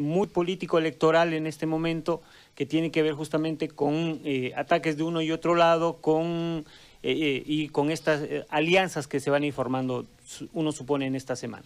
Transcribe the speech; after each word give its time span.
muy 0.00 0.26
político 0.26 0.78
electoral 0.78 1.32
en 1.32 1.46
este 1.46 1.66
momento 1.66 2.22
que 2.54 2.66
tiene 2.66 2.90
que 2.90 3.02
ver 3.02 3.14
justamente 3.14 3.68
con 3.68 4.20
eh, 4.24 4.52
ataques 4.56 4.96
de 4.96 5.02
uno 5.02 5.20
y 5.20 5.30
otro 5.30 5.54
lado, 5.54 5.98
con 5.98 6.64
eh, 7.02 7.12
eh, 7.12 7.42
y 7.46 7.68
con 7.68 7.90
estas 7.90 8.22
alianzas 8.48 9.06
que 9.06 9.20
se 9.20 9.30
van 9.30 9.44
informando, 9.44 10.06
uno 10.52 10.72
supone, 10.72 11.06
en 11.06 11.14
esta 11.14 11.36
semana. 11.36 11.64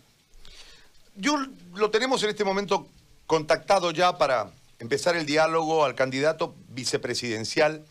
Yo 1.16 1.36
lo 1.74 1.90
tenemos 1.90 2.22
en 2.22 2.30
este 2.30 2.44
momento 2.44 2.88
contactado 3.26 3.90
ya 3.92 4.18
para 4.18 4.52
empezar 4.78 5.16
el 5.16 5.26
diálogo 5.26 5.84
al 5.84 5.94
candidato 5.94 6.54
vicepresidencial 6.68 7.84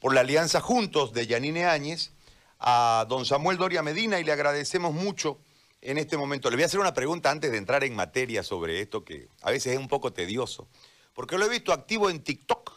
por 0.00 0.14
la 0.14 0.20
alianza 0.20 0.60
Juntos 0.60 1.12
de 1.12 1.26
Yanine 1.26 1.66
Áñez, 1.66 2.10
a 2.58 3.06
don 3.08 3.24
Samuel 3.24 3.58
Doria 3.58 3.82
Medina, 3.82 4.18
y 4.18 4.24
le 4.24 4.32
agradecemos 4.32 4.92
mucho 4.92 5.38
en 5.82 5.98
este 5.98 6.16
momento. 6.16 6.50
Le 6.50 6.56
voy 6.56 6.64
a 6.64 6.66
hacer 6.66 6.80
una 6.80 6.94
pregunta 6.94 7.30
antes 7.30 7.50
de 7.50 7.58
entrar 7.58 7.84
en 7.84 7.94
materia 7.94 8.42
sobre 8.42 8.80
esto, 8.80 9.04
que 9.04 9.28
a 9.42 9.50
veces 9.50 9.74
es 9.74 9.78
un 9.78 9.88
poco 9.88 10.12
tedioso, 10.12 10.68
porque 11.12 11.38
lo 11.38 11.46
he 11.46 11.48
visto 11.48 11.72
activo 11.72 12.10
en 12.10 12.22
TikTok, 12.22 12.72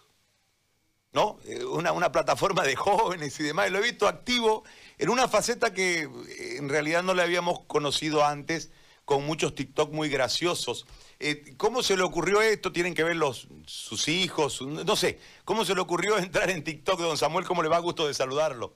¿no? 1.11 1.37
Eh, 1.45 1.63
una, 1.65 1.91
una 1.91 2.11
plataforma 2.11 2.63
de 2.63 2.75
jóvenes 2.77 3.39
y 3.39 3.43
demás, 3.43 3.71
lo 3.71 3.79
he 3.79 3.83
visto 3.83 4.07
activo 4.07 4.63
en 4.97 5.09
una 5.09 5.27
faceta 5.27 5.73
que 5.73 6.01
eh, 6.01 6.57
en 6.57 6.69
realidad 6.69 7.03
no 7.03 7.13
le 7.13 7.21
habíamos 7.21 7.61
conocido 7.67 8.25
antes, 8.25 8.71
con 9.05 9.25
muchos 9.25 9.53
TikTok 9.53 9.91
muy 9.91 10.09
graciosos. 10.09 10.85
Eh, 11.19 11.55
¿Cómo 11.57 11.83
se 11.83 11.97
le 11.97 12.03
ocurrió 12.03 12.41
esto? 12.41 12.71
¿Tienen 12.71 12.93
que 12.93 13.03
ver 13.03 13.15
los, 13.15 13.47
sus 13.65 14.07
hijos? 14.07 14.61
No 14.61 14.95
sé. 14.95 15.19
¿Cómo 15.45 15.65
se 15.65 15.75
le 15.75 15.81
ocurrió 15.81 16.17
entrar 16.17 16.49
en 16.49 16.63
TikTok, 16.63 16.99
don 16.99 17.17
Samuel? 17.17 17.45
¿Cómo 17.45 17.63
le 17.63 17.69
va 17.69 17.77
a 17.77 17.81
gusto 17.81 18.07
de 18.07 18.13
saludarlo? 18.13 18.75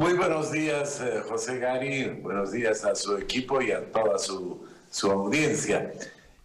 Muy 0.00 0.14
buenos 0.14 0.50
días, 0.50 0.98
eh, 1.02 1.20
José 1.28 1.58
Gary. 1.58 2.08
Buenos 2.22 2.52
días 2.52 2.86
a 2.86 2.94
su 2.94 3.18
equipo 3.18 3.60
y 3.60 3.70
a 3.70 3.92
toda 3.92 4.18
su, 4.18 4.66
su 4.90 5.10
audiencia. 5.10 5.92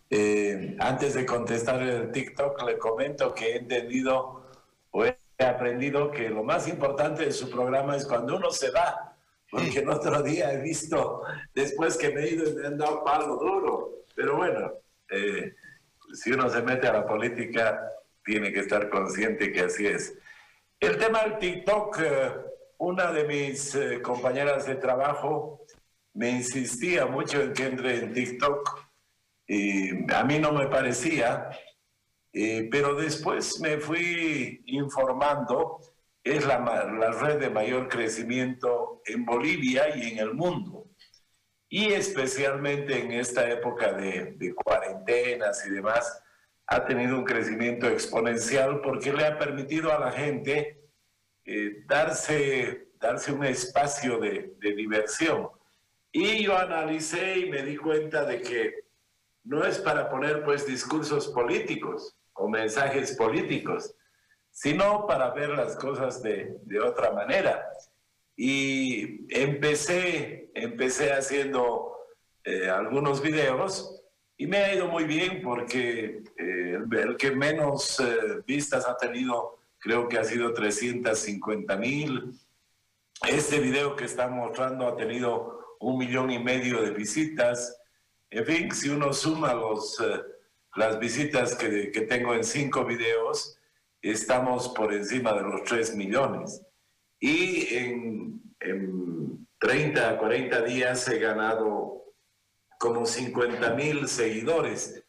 Eh, 0.09 0.76
antes 0.78 1.14
de 1.14 1.26
contestar 1.26 1.81
el 1.81 2.12
TikTok, 2.12 2.62
le 2.64 2.78
comento 2.78 3.34
que 3.34 3.52
he 3.54 3.58
entendido 3.59 4.44
o 4.92 5.06
he 5.06 5.16
aprendido 5.39 6.12
que 6.12 6.28
lo 6.28 6.44
más 6.44 6.67
importante 6.67 7.23
de 7.28 7.31
su 7.31 7.50
programa 7.50 7.95
es 7.95 8.06
cuando 8.06 8.36
uno 8.36 8.52
se 8.52 8.72
va 8.72 9.16
porque 9.50 9.80
el 9.80 9.90
otro 9.90 10.22
día 10.22 10.52
he 10.52 10.62
visto, 10.62 11.23
después 11.53 11.95
que 11.95 12.09
me 12.09 12.25
he 12.25 12.31
ido, 12.31 12.53
me 12.59 12.67
han 12.67 12.78
dado 12.78 13.06
palo 13.06 13.38
duro. 13.38 14.03
Pero 14.17 14.36
bueno, 14.36 14.73
eh, 15.09 15.56
si 16.14 16.34
uno 16.34 16.50
se 16.50 16.62
mete 16.62 16.88
a 16.88 16.94
la 16.94 17.08
política, 17.08 17.90
tiene 18.25 18.52
que 18.52 18.59
estar 18.59 18.90
consciente 18.90 19.53
que 19.53 19.62
así 19.62 19.88
es. 19.88 20.14
El 20.78 20.97
tema 20.97 21.23
del 21.23 21.38
TikTok, 21.38 22.00
eh, 22.02 22.31
una 22.78 23.12
de 23.12 23.26
mis 23.26 23.76
eh, 23.76 24.02
compañeras 24.02 24.66
de 24.66 24.76
trabajo 24.76 25.66
me 26.14 26.30
insistía 26.30 27.06
mucho 27.06 27.42
en 27.42 27.54
que 27.54 27.66
entre 27.66 27.98
en 27.98 28.14
TikTok 28.14 28.86
y 29.48 30.12
a 30.12 30.23
mí 30.23 30.40
no 30.40 30.52
me 30.54 30.68
parecía, 30.68 31.50
pero 32.31 32.96
después 32.96 33.59
me 33.59 33.78
fui 33.78 34.64
informando 34.66 35.80
es 36.26 36.44
la, 36.48 36.58
red 37.22 37.40
de 37.40 37.52
mayor 37.52 37.88
crecimiento 37.88 39.03
en 39.06 39.23
Bolivia 39.26 39.96
y 39.96 40.14
en 40.14 40.18
el 40.18 40.34
mundo. 40.34 40.90
Y 41.70 41.94
especialmente 41.94 43.00
en 43.00 43.12
esta 43.12 43.48
época 43.48 43.94
de 43.94 44.56
cuarentenas 44.56 45.66
y 45.68 45.70
demás, 45.70 46.23
ha 46.68 46.84
tenido 46.86 47.18
un 47.18 47.26
crecimiento 47.26 47.88
exponencial 47.88 48.81
porque 48.81 49.14
le 49.14 49.26
ha 49.26 49.38
permitido 49.38 49.94
a 49.94 50.00
la 50.00 50.12
gente 50.12 50.84
eh, 51.47 51.83
darse, 51.85 52.88
darse 52.99 53.31
un 53.31 53.45
espacio 53.45 54.17
de, 54.17 54.55
diversión. 54.59 55.49
Y 56.11 56.43
yo 56.43 56.57
analicé 56.57 57.38
y 57.38 57.49
me 57.51 57.61
di 57.61 57.77
cuenta 57.77 58.25
de 58.25 58.41
que 58.41 58.85
no 59.43 59.63
es 59.63 59.77
para 59.77 60.09
poner 60.09 60.43
pues 60.43 60.66
discursos 60.66 61.27
políticos 61.27 62.16
o 62.33 62.49
mensajes 62.49 63.16
políticos, 63.16 63.93
sino 64.49 65.05
para 65.05 65.31
ver 65.31 65.49
las 65.49 65.75
cosas 65.75 66.23
de, 66.23 66.57
otra 66.83 67.11
manera. 67.11 67.63
Y 68.35 69.28
empecé, 69.29 70.50
empecé 70.55 71.13
haciendo 71.13 71.95
eh, 72.44 72.69
algunos 72.69 73.22
videos 73.22 74.01
y 74.35 74.47
me 74.47 74.57
ha 74.57 74.73
ido 74.73 74.88
muy 74.88 75.03
bien 75.03 75.44
porque 75.44 76.23
eh, 76.38 76.79
el 76.91 77.17
que 77.17 77.31
menos 77.31 78.01
vistas 78.47 78.88
ha 78.88 78.97
tenido 78.97 79.59
creo 79.85 80.09
que 80.09 80.18
ha 80.18 80.23
sido 80.23 80.51
350 80.51 81.78
mil. 81.78 82.34
Este 83.28 83.59
video 83.59 83.96
que 83.96 84.06
están 84.06 84.34
mostrando 84.34 84.88
ha 84.88 84.97
tenido 84.97 85.78
un 85.79 86.00
millón 86.00 86.31
y 86.31 86.40
medio 86.40 86.81
de 86.81 86.90
visitas. 86.90 87.79
En 88.31 88.46
fin, 88.46 88.72
si 88.72 88.90
uno 88.90 89.13
suma 89.13 89.53
los, 89.53 90.03
las 90.75 90.97
visitas 90.97 91.53
que, 91.53 91.91
que 91.91 92.01
tengo 92.01 92.34
en 92.34 92.44
cinco 92.44 92.84
videos, 92.84 93.59
estamos 94.01 94.69
por 94.69 94.91
encima 94.91 95.34
de 95.34 95.44
los 95.44 95.63
3 95.66 95.96
millones. 95.96 96.63
Y 97.19 97.75
en, 97.75 98.41
30 99.59 100.09
a 100.09 100.17
40 100.17 100.62
días 100.63 101.07
he 101.09 101.19
ganado 101.19 102.12
como 102.79 103.06
50 103.06 103.75
mil 103.75 104.07
seguidores. 104.07 105.03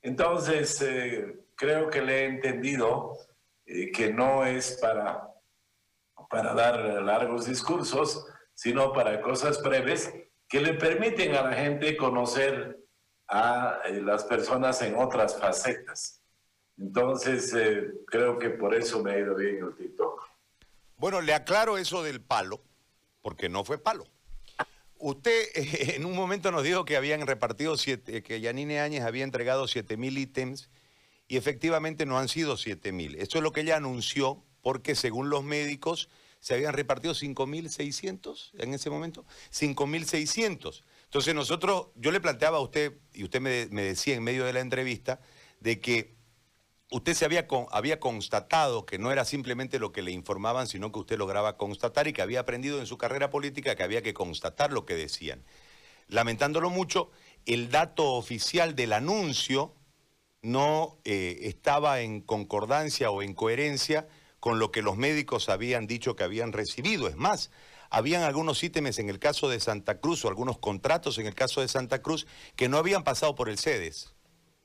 Entonces, 0.00 0.80
eh, 0.80 1.38
creo 1.54 1.90
que 1.90 2.00
le 2.00 2.20
he 2.20 2.24
entendido 2.24 3.18
eh, 3.72 3.90
que 3.90 4.12
no 4.12 4.44
es 4.44 4.78
para, 4.82 5.32
para 6.28 6.52
dar 6.52 6.78
largos 7.02 7.46
discursos, 7.46 8.26
sino 8.54 8.92
para 8.92 9.22
cosas 9.22 9.62
breves 9.62 10.12
que 10.46 10.60
le 10.60 10.74
permiten 10.74 11.34
a 11.34 11.42
la 11.42 11.54
gente 11.54 11.96
conocer 11.96 12.78
a 13.28 13.78
eh, 13.86 14.02
las 14.02 14.24
personas 14.24 14.82
en 14.82 14.94
otras 14.96 15.38
facetas. 15.38 16.20
Entonces, 16.76 17.54
eh, 17.54 17.90
creo 18.06 18.38
que 18.38 18.50
por 18.50 18.74
eso 18.74 19.02
me 19.02 19.12
ha 19.12 19.18
ido 19.18 19.34
bien 19.34 19.64
el 19.64 19.74
TikTok. 19.74 20.28
Bueno, 20.98 21.22
le 21.22 21.32
aclaro 21.32 21.78
eso 21.78 22.02
del 22.02 22.20
palo, 22.20 22.60
porque 23.22 23.48
no 23.48 23.64
fue 23.64 23.78
palo. 23.78 24.06
Usted 24.98 25.46
en 25.94 26.04
un 26.04 26.14
momento 26.14 26.52
nos 26.52 26.62
dijo 26.62 26.84
que 26.84 26.98
habían 26.98 27.26
repartido 27.26 27.78
siete, 27.78 28.22
que 28.22 28.40
Yanine 28.42 28.80
Áñez 28.80 29.02
había 29.02 29.24
entregado 29.24 29.66
7 29.66 29.96
mil 29.96 30.18
ítems 30.18 30.68
y 31.28 31.36
efectivamente 31.36 32.06
no 32.06 32.18
han 32.18 32.28
sido 32.28 32.56
7 32.56 32.92
mil. 32.92 33.16
Esto 33.16 33.38
es 33.38 33.44
lo 33.44 33.52
que 33.52 33.62
ella 33.62 33.76
anunció 33.76 34.44
porque 34.60 34.94
según 34.94 35.30
los 35.30 35.42
médicos 35.42 36.08
se 36.40 36.54
habían 36.54 36.72
repartido 36.72 37.14
5.600 37.14 38.50
en 38.58 38.74
ese 38.74 38.90
momento. 38.90 39.24
5.600. 39.52 40.82
Entonces 41.04 41.34
nosotros, 41.34 41.88
yo 41.94 42.10
le 42.10 42.20
planteaba 42.20 42.58
a 42.58 42.60
usted, 42.60 42.94
y 43.12 43.24
usted 43.24 43.40
me, 43.40 43.66
me 43.70 43.82
decía 43.82 44.16
en 44.16 44.24
medio 44.24 44.44
de 44.44 44.52
la 44.52 44.60
entrevista, 44.60 45.20
de 45.60 45.80
que 45.80 46.16
usted 46.90 47.14
se 47.14 47.24
había, 47.24 47.46
había 47.70 48.00
constatado 48.00 48.86
que 48.86 48.98
no 48.98 49.12
era 49.12 49.24
simplemente 49.24 49.78
lo 49.78 49.92
que 49.92 50.02
le 50.02 50.10
informaban, 50.10 50.66
sino 50.66 50.92
que 50.92 50.98
usted 50.98 51.18
lograba 51.18 51.56
constatar 51.56 52.06
y 52.06 52.12
que 52.12 52.22
había 52.22 52.40
aprendido 52.40 52.80
en 52.80 52.86
su 52.86 52.98
carrera 52.98 53.30
política 53.30 53.74
que 53.74 53.82
había 53.82 54.02
que 54.02 54.14
constatar 54.14 54.72
lo 54.72 54.84
que 54.84 54.94
decían. 54.94 55.44
Lamentándolo 56.08 56.70
mucho, 56.70 57.10
el 57.46 57.70
dato 57.70 58.12
oficial 58.12 58.74
del 58.76 58.92
anuncio 58.92 59.74
no 60.42 60.98
eh, 61.04 61.38
estaba 61.42 62.00
en 62.00 62.20
concordancia 62.20 63.10
o 63.10 63.22
en 63.22 63.34
coherencia 63.34 64.08
con 64.40 64.58
lo 64.58 64.72
que 64.72 64.82
los 64.82 64.96
médicos 64.96 65.48
habían 65.48 65.86
dicho 65.86 66.16
que 66.16 66.24
habían 66.24 66.52
recibido. 66.52 67.06
Es 67.06 67.16
más, 67.16 67.52
habían 67.90 68.24
algunos 68.24 68.62
ítems 68.62 68.98
en 68.98 69.08
el 69.08 69.20
caso 69.20 69.48
de 69.48 69.60
Santa 69.60 70.00
Cruz 70.00 70.24
o 70.24 70.28
algunos 70.28 70.58
contratos 70.58 71.18
en 71.18 71.26
el 71.26 71.34
caso 71.34 71.60
de 71.60 71.68
Santa 71.68 72.02
Cruz 72.02 72.26
que 72.56 72.68
no 72.68 72.76
habían 72.76 73.04
pasado 73.04 73.36
por 73.36 73.48
el 73.48 73.58
CEDES. 73.58 74.14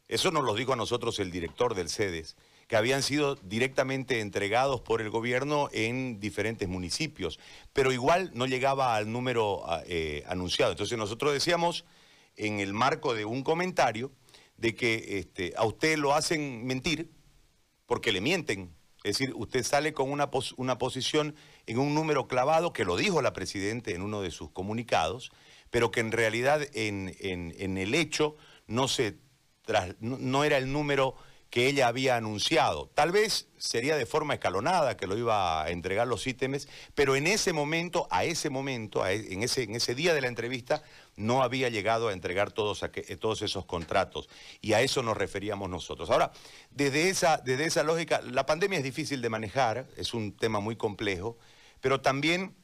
Eso 0.07 0.31
nos 0.31 0.43
lo 0.43 0.55
dijo 0.55 0.73
a 0.73 0.77
nosotros 0.77 1.19
el 1.19 1.31
director 1.31 1.75
del 1.75 1.89
CEDES, 1.89 2.37
que 2.67 2.77
habían 2.77 3.03
sido 3.03 3.35
directamente 3.35 4.21
entregados 4.21 4.81
por 4.81 5.01
el 5.01 5.09
gobierno 5.09 5.69
en 5.73 6.19
diferentes 6.19 6.67
municipios, 6.67 7.39
pero 7.73 7.91
igual 7.91 8.31
no 8.33 8.47
llegaba 8.47 8.95
al 8.95 9.11
número 9.11 9.63
eh, 9.85 10.23
anunciado. 10.27 10.71
Entonces 10.71 10.97
nosotros 10.97 11.33
decíamos, 11.33 11.85
en 12.35 12.61
el 12.61 12.73
marco 12.73 13.13
de 13.13 13.25
un 13.25 13.43
comentario, 13.43 14.11
de 14.57 14.75
que 14.75 15.19
este, 15.19 15.53
a 15.55 15.65
usted 15.65 15.97
lo 15.97 16.13
hacen 16.13 16.65
mentir 16.65 17.11
porque 17.85 18.11
le 18.11 18.21
mienten. 18.21 18.75
Es 19.03 19.17
decir, 19.17 19.33
usted 19.35 19.63
sale 19.63 19.93
con 19.93 20.11
una, 20.11 20.29
una 20.57 20.77
posición 20.77 21.35
en 21.65 21.77
un 21.79 21.93
número 21.93 22.27
clavado, 22.27 22.73
que 22.73 22.83
lo 22.83 22.97
dijo 22.97 23.21
la 23.21 23.33
Presidenta 23.33 23.91
en 23.91 24.01
uno 24.01 24.21
de 24.21 24.31
sus 24.31 24.51
comunicados, 24.51 25.31
pero 25.69 25.91
que 25.91 26.01
en 26.01 26.11
realidad 26.11 26.61
en, 26.73 27.15
en 27.19 27.77
el 27.77 27.93
hecho 27.93 28.35
no 28.67 28.87
se 28.87 29.17
no, 29.99 30.43
era 30.43 30.57
el 30.57 30.71
número 30.71 31.15
que 31.49 31.67
ella 31.67 31.87
había 31.87 32.17
anunciado. 32.17 32.89
Tal 32.93 33.11
vez 33.11 33.47
sería 33.57 33.95
de 33.95 34.05
forma 34.05 34.33
escalonada 34.33 34.97
que 34.97 35.07
lo 35.07 35.17
iba 35.17 35.63
a 35.63 35.69
entregar 35.69 36.07
los 36.07 36.27
ítems, 36.27 36.67
pero 36.93 37.15
en 37.15 37.25
ese 37.25 37.53
momento, 37.53 38.07
a 38.11 38.25
ese 38.25 38.49
momento, 38.49 39.05
e, 39.05 39.33
en, 39.33 39.43
ese, 39.43 39.63
en 39.63 39.75
ese 39.75 39.95
día 39.95 40.13
de 40.13 40.21
la 40.21 40.27
entrevista, 40.27 40.83
no 41.17 41.43
había 41.43 41.67
llegado 41.67 42.07
a 42.07 42.13
entregar 42.13 42.51
todos, 42.51 42.81
eh, 42.83 43.17
todos 43.17 43.41
esos 43.41 43.65
contratos. 43.65 44.29
Y 44.61 44.73
a 44.73 44.81
eso 44.81 45.03
nos 45.03 45.17
referíamos 45.17 45.69
nosotros. 45.69 46.09
Ahora, 46.09 46.31
desde 46.71 47.09
esa, 47.09 47.37
desde 47.37 47.65
esa 47.65 47.83
lógica, 47.83 48.21
la 48.21 48.45
pandemia 48.45 48.77
es 48.77 48.83
difícil 48.83 49.21
de 49.21 49.29
manejar, 49.29 49.87
es 49.97 50.13
un 50.13 50.37
tema 50.37 50.59
muy 50.59 50.77
complejo, 50.77 51.37
pero 51.81 51.99
también 51.99 52.55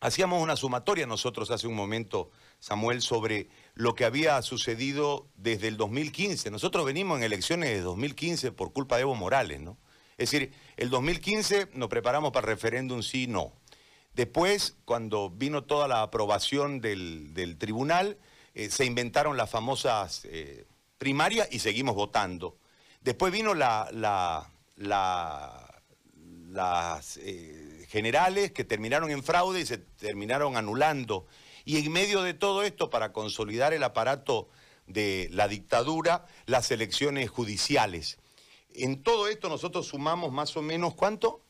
hacíamos 0.00 0.42
una 0.42 0.56
sumatoria 0.56 1.06
nosotros 1.06 1.50
hace 1.50 1.66
un 1.66 1.74
momento, 1.74 2.30
Samuel, 2.60 3.02
sobre 3.02 3.48
lo 3.74 3.94
que 3.94 4.04
había 4.04 4.40
sucedido 4.42 5.28
desde 5.36 5.68
el 5.68 5.76
2015. 5.76 6.50
Nosotros 6.50 6.86
venimos 6.86 7.18
en 7.18 7.24
elecciones 7.24 7.70
de 7.70 7.80
2015 7.80 8.52
por 8.52 8.72
culpa 8.72 8.96
de 8.96 9.02
Evo 9.02 9.14
Morales, 9.14 9.60
¿no? 9.60 9.76
Es 10.16 10.30
decir, 10.30 10.52
el 10.76 10.90
2015 10.90 11.68
nos 11.74 11.88
preparamos 11.88 12.32
para 12.32 12.46
referéndum 12.46 13.02
sí, 13.02 13.28
no. 13.28 13.52
Después, 14.18 14.74
cuando 14.84 15.30
vino 15.30 15.62
toda 15.62 15.86
la 15.86 16.02
aprobación 16.02 16.80
del, 16.80 17.56
tribunal, 17.56 18.18
eh, 18.52 18.68
se 18.68 18.84
inventaron 18.84 19.36
las 19.36 19.48
famosas 19.48 20.24
eh, 20.24 20.66
primarias 20.98 21.46
y 21.52 21.60
seguimos 21.60 21.94
votando. 21.94 22.56
Después 23.00 23.32
vino 23.32 23.54
la, 23.54 23.88
las 26.48 27.16
eh, 27.18 27.86
generales 27.88 28.50
que 28.50 28.64
terminaron 28.64 29.12
en 29.12 29.22
fraude 29.22 29.60
y 29.60 29.66
se 29.66 29.78
terminaron 29.78 30.56
anulando. 30.56 31.28
Y 31.64 31.76
en 31.76 31.92
medio 31.92 32.22
de 32.22 32.34
todo 32.34 32.64
esto, 32.64 32.90
para 32.90 33.12
consolidar 33.12 33.72
el 33.72 33.84
aparato 33.84 34.48
de 34.88 35.28
la 35.30 35.46
dictadura, 35.46 36.26
las 36.46 36.72
elecciones 36.72 37.30
judiciales. 37.30 38.18
En 38.74 39.00
todo 39.04 39.28
esto 39.28 39.48
nosotros 39.48 39.86
sumamos 39.86 40.32
más 40.32 40.56
o 40.56 40.62
menos, 40.62 40.96
¿cuánto? 40.96 41.44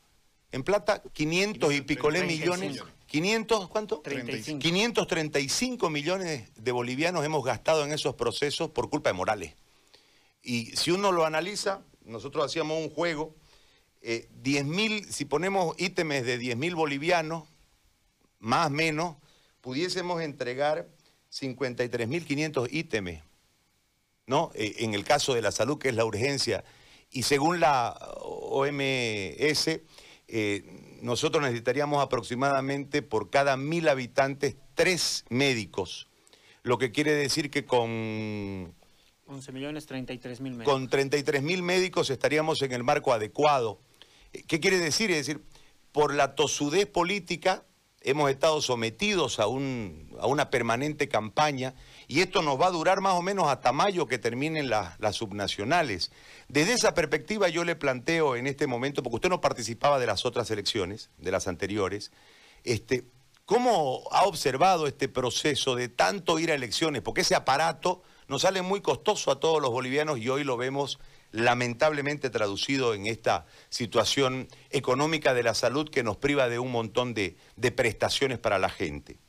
En 0.51 0.63
plata, 0.63 1.03
500 1.13 1.73
y 1.73 1.81
picolé 1.81 2.23
millones. 2.23 2.81
500, 3.05 3.69
¿cuánto? 3.69 4.01
35. 4.01 4.59
535 4.59 5.89
millones 5.89 6.49
de 6.55 6.71
bolivianos 6.71 7.25
hemos 7.25 7.43
gastado 7.43 7.83
en 7.83 7.91
esos 7.91 8.15
procesos 8.15 8.69
por 8.71 8.89
culpa 8.89 9.09
de 9.09 9.13
Morales. 9.13 9.55
Y 10.43 10.67
si 10.75 10.91
uno 10.91 11.11
lo 11.11 11.25
analiza, 11.25 11.81
nosotros 12.05 12.45
hacíamos 12.45 12.77
un 12.77 12.89
juego, 12.89 13.35
eh, 14.01 14.29
si 15.09 15.25
ponemos 15.25 15.75
ítems 15.77 16.25
de 16.25 16.37
10 16.37 16.57
mil 16.57 16.75
bolivianos, 16.75 17.47
más 18.39 18.67
o 18.67 18.69
menos, 18.69 19.17
pudiésemos 19.61 20.21
entregar 20.21 20.87
53.500 21.31 22.67
ítems, 22.71 23.21
¿no? 24.25 24.51
Eh, 24.55 24.75
en 24.79 24.93
el 24.93 25.03
caso 25.03 25.33
de 25.33 25.41
la 25.41 25.51
salud, 25.51 25.77
que 25.77 25.89
es 25.89 25.95
la 25.95 26.05
urgencia. 26.05 26.63
Y 27.11 27.23
según 27.23 27.59
la 27.59 27.97
OMS, 28.21 29.81
eh, 30.31 30.63
nosotros 31.01 31.43
necesitaríamos 31.43 32.03
aproximadamente 32.03 33.01
por 33.01 33.29
cada 33.29 33.57
mil 33.57 33.87
habitantes 33.87 34.55
tres 34.75 35.25
médicos, 35.29 36.07
lo 36.63 36.77
que 36.77 36.91
quiere 36.91 37.13
decir 37.13 37.49
que 37.49 37.65
con... 37.65 38.73
11 39.27 39.51
millones 39.51 39.85
33 39.85 40.41
mil 40.41 40.53
médicos. 40.53 40.73
Con 40.73 40.87
33 40.87 41.41
mil 41.43 41.63
médicos 41.63 42.09
estaríamos 42.09 42.61
en 42.61 42.71
el 42.71 42.83
marco 42.83 43.13
adecuado. 43.13 43.79
¿Qué 44.47 44.59
quiere 44.59 44.77
decir? 44.77 45.11
Es 45.11 45.25
decir, 45.27 45.41
por 45.91 46.13
la 46.13 46.35
tosudez 46.35 46.85
política 46.85 47.63
hemos 48.01 48.29
estado 48.29 48.61
sometidos 48.61 49.39
a, 49.39 49.47
un, 49.47 50.15
a 50.19 50.27
una 50.27 50.49
permanente 50.49 51.07
campaña 51.07 51.73
y 52.09 52.21
esto 52.21 52.41
nos 52.41 52.59
va 52.59 52.65
a 52.65 52.71
durar 52.71 53.01
más 53.01 53.13
o 53.13 53.21
menos 53.21 53.47
hasta 53.47 53.71
mayo 53.71 54.07
que 54.07 54.17
terminen 54.17 54.67
las 54.67 55.15
subnacionales. 55.15 56.11
Desde 56.47 56.73
esa 56.73 56.95
perspectiva 56.95 57.49
yo 57.49 57.63
le 57.63 57.75
planteo 57.75 58.35
en 58.35 58.47
este 58.47 58.65
momento, 58.65 59.03
porque 59.03 59.17
usted 59.17 59.29
no 59.29 59.41
participaba 59.41 59.99
de 59.99 60.07
las 60.07 60.25
otras 60.25 60.49
elecciones, 60.49 61.11
de 61.19 61.29
las 61.29 61.47
anteriores, 61.47 62.11
este, 62.63 63.05
¿cómo 63.45 64.09
ha 64.11 64.23
observado 64.23 64.87
este 64.87 65.07
proceso 65.07 65.75
de 65.75 65.87
tanto 65.87 66.39
ir 66.39 66.51
a 66.51 66.55
elecciones? 66.55 67.03
Porque 67.03 67.21
ese 67.21 67.35
aparato 67.35 68.01
nos 68.27 68.41
sale 68.41 68.63
muy 68.63 68.81
costoso 68.81 69.29
a 69.29 69.39
todos 69.39 69.61
los 69.61 69.69
bolivianos 69.69 70.17
y 70.17 70.29
hoy 70.29 70.43
lo 70.43 70.57
vemos 70.57 70.97
lamentablemente 71.31 72.31
traducido 72.31 72.95
en 72.95 73.05
esta 73.05 73.45
situación 73.69 74.47
económica 74.71 75.35
de 75.35 75.43
la 75.43 75.53
salud 75.53 75.87
que 75.87 76.01
nos 76.01 76.17
priva 76.17 76.49
de 76.49 76.57
un 76.57 76.71
montón 76.71 77.13
de, 77.13 77.37
prestaciones 77.75 78.39
para 78.39 78.57
la 78.57 78.69
gente. 78.69 79.19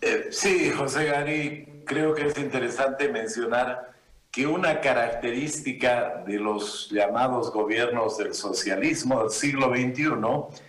Eh, 0.00 0.28
sí, 0.30 0.70
José 0.70 1.06
Gary, 1.06 1.82
creo 1.84 2.14
que 2.14 2.26
es 2.26 2.38
interesante 2.38 3.08
mencionar 3.08 3.94
que 4.30 4.46
una 4.46 4.80
característica 4.80 6.22
de 6.26 6.38
los 6.38 6.90
llamados 6.90 7.52
gobiernos 7.52 8.18
del 8.18 8.34
socialismo 8.34 9.22
del 9.22 9.30
siglo 9.30 9.68
XXI 9.68 10.60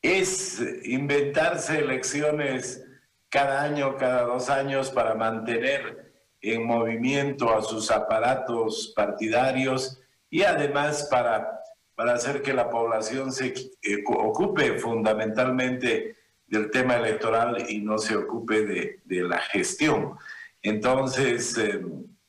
es 0.00 0.60
inventarse 0.84 1.78
elecciones 1.78 2.84
cada 3.28 3.62
año, 3.62 3.96
cada 3.96 4.22
dos 4.22 4.50
años 4.50 4.90
para 4.90 5.14
mantener 5.14 6.12
en 6.40 6.66
movimiento 6.66 7.54
a 7.54 7.62
sus 7.62 7.90
aparatos 7.90 8.92
partidarios 8.96 10.00
y 10.28 10.42
además 10.42 11.06
para, 11.08 11.60
para 11.94 12.14
hacer 12.14 12.42
que 12.42 12.52
la 12.52 12.68
población 12.68 13.32
se 13.32 13.48
eh, 13.48 14.02
ocupe 14.06 14.78
fundamentalmente 14.78 16.16
del 16.52 16.70
tema 16.70 16.96
electoral 16.96 17.64
y 17.68 17.80
no 17.80 17.96
se 17.96 18.14
ocupe 18.14 18.66
de, 18.66 19.22
la 19.22 19.38
gestión. 19.38 20.16
Entonces, 20.60 21.56
eh, 21.56 21.80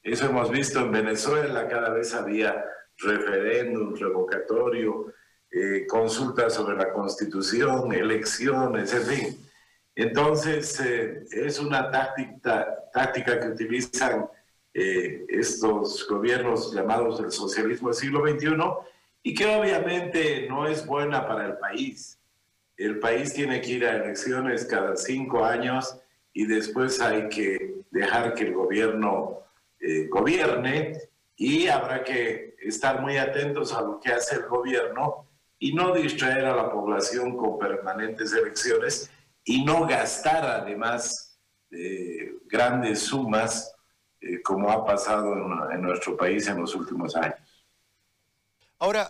eso 0.01 0.25
hemos 0.25 0.49
visto 0.49 0.79
en 0.79 0.91
Venezuela, 0.91 1.67
cada 1.67 1.89
vez 1.89 2.13
había 2.13 2.63
referéndum, 2.97 3.93
revocatorio, 3.95 5.13
eh, 5.51 5.85
consultas 5.87 6.53
sobre 6.53 6.77
la 6.77 6.93
constitución, 6.93 7.93
elecciones, 7.93 8.93
en 8.93 9.03
fin. 9.03 9.49
Entonces, 9.93 10.79
eh, 10.79 11.25
es 11.31 11.59
una 11.59 11.91
táctica, 11.91 12.89
táctica 12.93 13.39
que 13.39 13.49
utilizan 13.49 14.25
eh, 14.73 15.25
estos 15.27 16.07
gobiernos 16.07 16.73
llamados 16.73 17.21
del 17.21 17.31
socialismo 17.31 17.89
del 17.89 17.97
siglo 17.97 18.25
XXI 18.25 18.55
y 19.21 19.33
que 19.35 19.45
obviamente 19.45 20.47
no 20.49 20.65
es 20.65 20.85
buena 20.85 21.27
para 21.27 21.45
el 21.45 21.57
país. 21.57 22.19
El 22.83 22.99
país 22.99 23.33
tiene 23.33 23.61
que 23.61 23.71
ir 23.71 23.85
a 23.85 23.95
elecciones 23.95 24.65
cada 24.65 24.97
cinco 24.97 25.45
años 25.45 25.97
y 26.33 26.45
después 26.45 26.99
hay 26.99 27.29
que 27.29 27.75
dejar 27.91 28.33
que 28.33 28.43
el 28.43 28.53
gobierno 28.53 29.39
eh, 29.79 30.07
gobierne 30.09 30.99
y 31.37 31.67
habrá 31.67 32.03
que 32.03 32.57
estar 32.59 32.99
muy 32.99 33.15
atentos 33.15 33.71
a 33.73 33.79
lo 33.79 34.01
que 34.01 34.11
hace 34.11 34.35
el 34.35 34.47
gobierno 34.47 35.29
y 35.59 35.73
no 35.73 35.93
distraer 35.93 36.43
a 36.43 36.57
la 36.57 36.69
población 36.69 37.37
con 37.37 37.57
permanentes 37.57 38.33
elecciones 38.33 39.09
y 39.45 39.63
no 39.63 39.87
gastar 39.87 40.43
además 40.43 41.39
eh, 41.71 42.33
grandes 42.47 42.99
sumas 42.99 43.73
eh, 44.19 44.41
como 44.41 44.69
ha 44.69 44.85
pasado 44.85 45.33
en, 45.71 45.81
nuestro 45.81 46.17
país 46.17 46.49
en 46.49 46.59
los 46.59 46.75
últimos 46.75 47.15
años. 47.15 47.39
Ahora, 48.77 49.09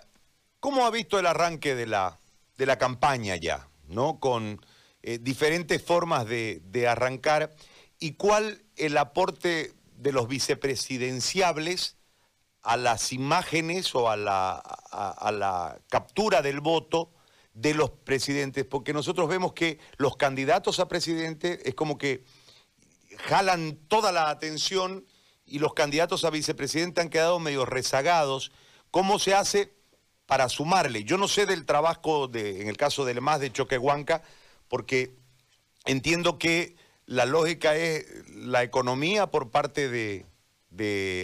¿cómo 0.59 0.85
ha 0.85 0.91
visto 0.91 1.17
el 1.17 1.25
arranque 1.25 1.73
de 1.73 1.87
la, 1.87 2.19
de 2.57 2.65
la 2.65 2.77
campaña 2.77 3.35
ya? 3.35 3.67
¿no? 3.87 4.19
Con 4.19 4.59
eh, 5.01 5.19
diferentes 5.21 5.81
formas 5.81 6.25
de, 6.25 6.87
arrancar 6.87 7.53
y 7.99 8.13
cuál 8.13 8.63
el 8.75 8.97
aporte 8.97 9.73
de 9.97 10.11
los 10.11 10.27
vicepresidenciables 10.27 11.97
a 12.61 12.77
las 12.77 13.11
imágenes 13.11 13.93
o 13.95 14.09
a 14.09 14.17
la, 14.17 14.53
a 14.55 15.31
la 15.31 15.79
captura 15.89 16.41
del 16.41 16.61
voto 16.61 17.11
de 17.53 17.73
los 17.73 17.91
presidentes, 17.91 18.65
porque 18.65 18.93
nosotros 18.93 19.27
vemos 19.27 19.53
que 19.53 19.79
los 19.97 20.15
candidatos 20.17 20.79
a 20.79 20.87
presidente 20.87 21.67
es 21.67 21.75
como 21.75 21.97
que 21.97 22.23
jalan 23.17 23.77
toda 23.87 24.11
la 24.11 24.29
atención 24.29 25.05
y 25.45 25.59
los 25.59 25.73
candidatos 25.73 26.23
a 26.23 26.29
vicepresidente 26.29 27.01
han 27.01 27.09
quedado 27.09 27.39
medio 27.39 27.65
rezagados. 27.65 28.51
¿Cómo 28.91 29.19
se 29.19 29.33
hace 29.33 29.73
para 30.25 30.49
sumarle? 30.49 31.03
Yo 31.03 31.17
no 31.17 31.27
sé 31.27 31.45
del 31.45 31.65
trabajo, 31.65 32.27
de, 32.27 32.61
en 32.61 32.67
el 32.67 32.77
caso 32.77 33.05
del 33.05 33.21
MAS 33.21 33.39
de 33.39 33.51
Choquehuanca, 33.51 34.23
porque 34.67 35.15
entiendo 35.85 36.37
que 36.37 36.75
la 37.05 37.25
lógica 37.25 37.75
es 37.75 38.05
la 38.29 38.63
economía 38.63 39.27
por 39.27 39.51
parte 39.51 39.89
de, 39.89 40.25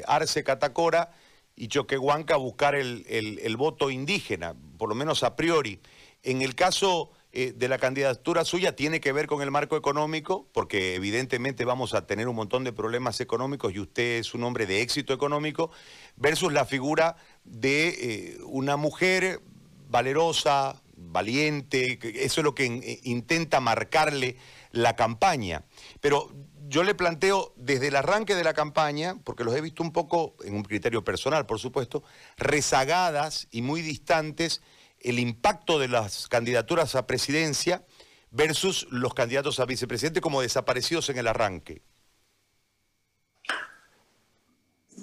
Arce 0.08 0.44
Catacora 0.44 1.12
y 1.56 1.70
Choquehuanca 1.70 2.36
buscar 2.36 2.76
el, 2.76 3.06
el 3.08 3.58
voto 3.58 3.90
indígena, 3.90 4.56
por 4.78 4.90
lo 4.90 4.96
menos 4.96 5.24
a 5.24 5.36
priori. 5.36 5.82
En 6.22 6.42
el 6.42 6.54
caso 6.56 7.12
eh, 7.32 7.54
de 7.56 7.68
la 7.68 7.78
candidatura 7.78 8.44
suya 8.44 8.76
tiene 8.76 9.00
que 9.00 9.12
ver 9.12 9.28
con 9.28 9.44
el 9.44 9.52
marco 9.52 9.78
económico, 9.78 10.48
porque 10.52 10.96
evidentemente 10.96 11.64
vamos 11.64 11.94
a 11.94 12.08
tener 12.08 12.28
un 12.28 12.36
montón 12.36 12.64
de 12.64 12.74
problemas 12.74 13.22
económicos 13.22 13.72
y 13.72 13.80
usted 13.80 14.18
es 14.18 14.34
un 14.34 14.44
hombre 14.44 14.66
de 14.66 14.82
éxito 14.82 15.14
económico, 15.14 15.70
versus 16.16 16.52
la 16.52 16.66
figura 16.66 17.18
de 17.44 17.88
eh, 17.90 18.38
una 18.46 18.78
mujer 18.78 19.42
valerosa, 19.90 20.82
valiente, 20.96 22.00
eso 22.24 22.42
es 22.42 22.44
lo 22.44 22.54
que 22.54 22.66
eh, 22.66 23.00
intenta 23.04 23.60
marcarle 23.60 24.38
la 24.72 24.96
campaña. 24.96 25.64
Pero 26.02 26.32
yo 26.68 26.84
le 26.84 26.94
planteo 26.94 27.54
desde 27.56 27.88
el 27.88 27.96
arranque 27.96 28.36
de 28.36 28.44
la 28.44 28.54
campaña, 28.54 29.16
porque 29.24 29.44
los 29.44 29.56
he 29.56 29.62
visto 29.62 29.82
un 29.82 29.92
poco, 29.92 30.36
en 30.44 30.56
un 30.56 30.64
criterio 30.64 31.04
personal 31.04 31.46
por 31.46 31.60
supuesto, 31.60 32.04
rezagadas 32.38 33.48
y 33.52 33.62
muy 33.62 33.82
distantes 33.82 34.62
el 35.00 35.18
impacto 35.18 35.80
de 35.80 35.88
las 35.88 36.28
candidaturas 36.28 36.96
a 36.96 37.08
presidencia 37.08 37.84
versus 38.32 38.88
los 38.92 39.14
candidatos 39.14 39.60
a 39.60 39.66
vicepresidente 39.66 40.22
como 40.22 40.42
desaparecidos 40.42 41.10
en 41.10 41.18
el 41.18 41.28
arranque. 41.28 41.82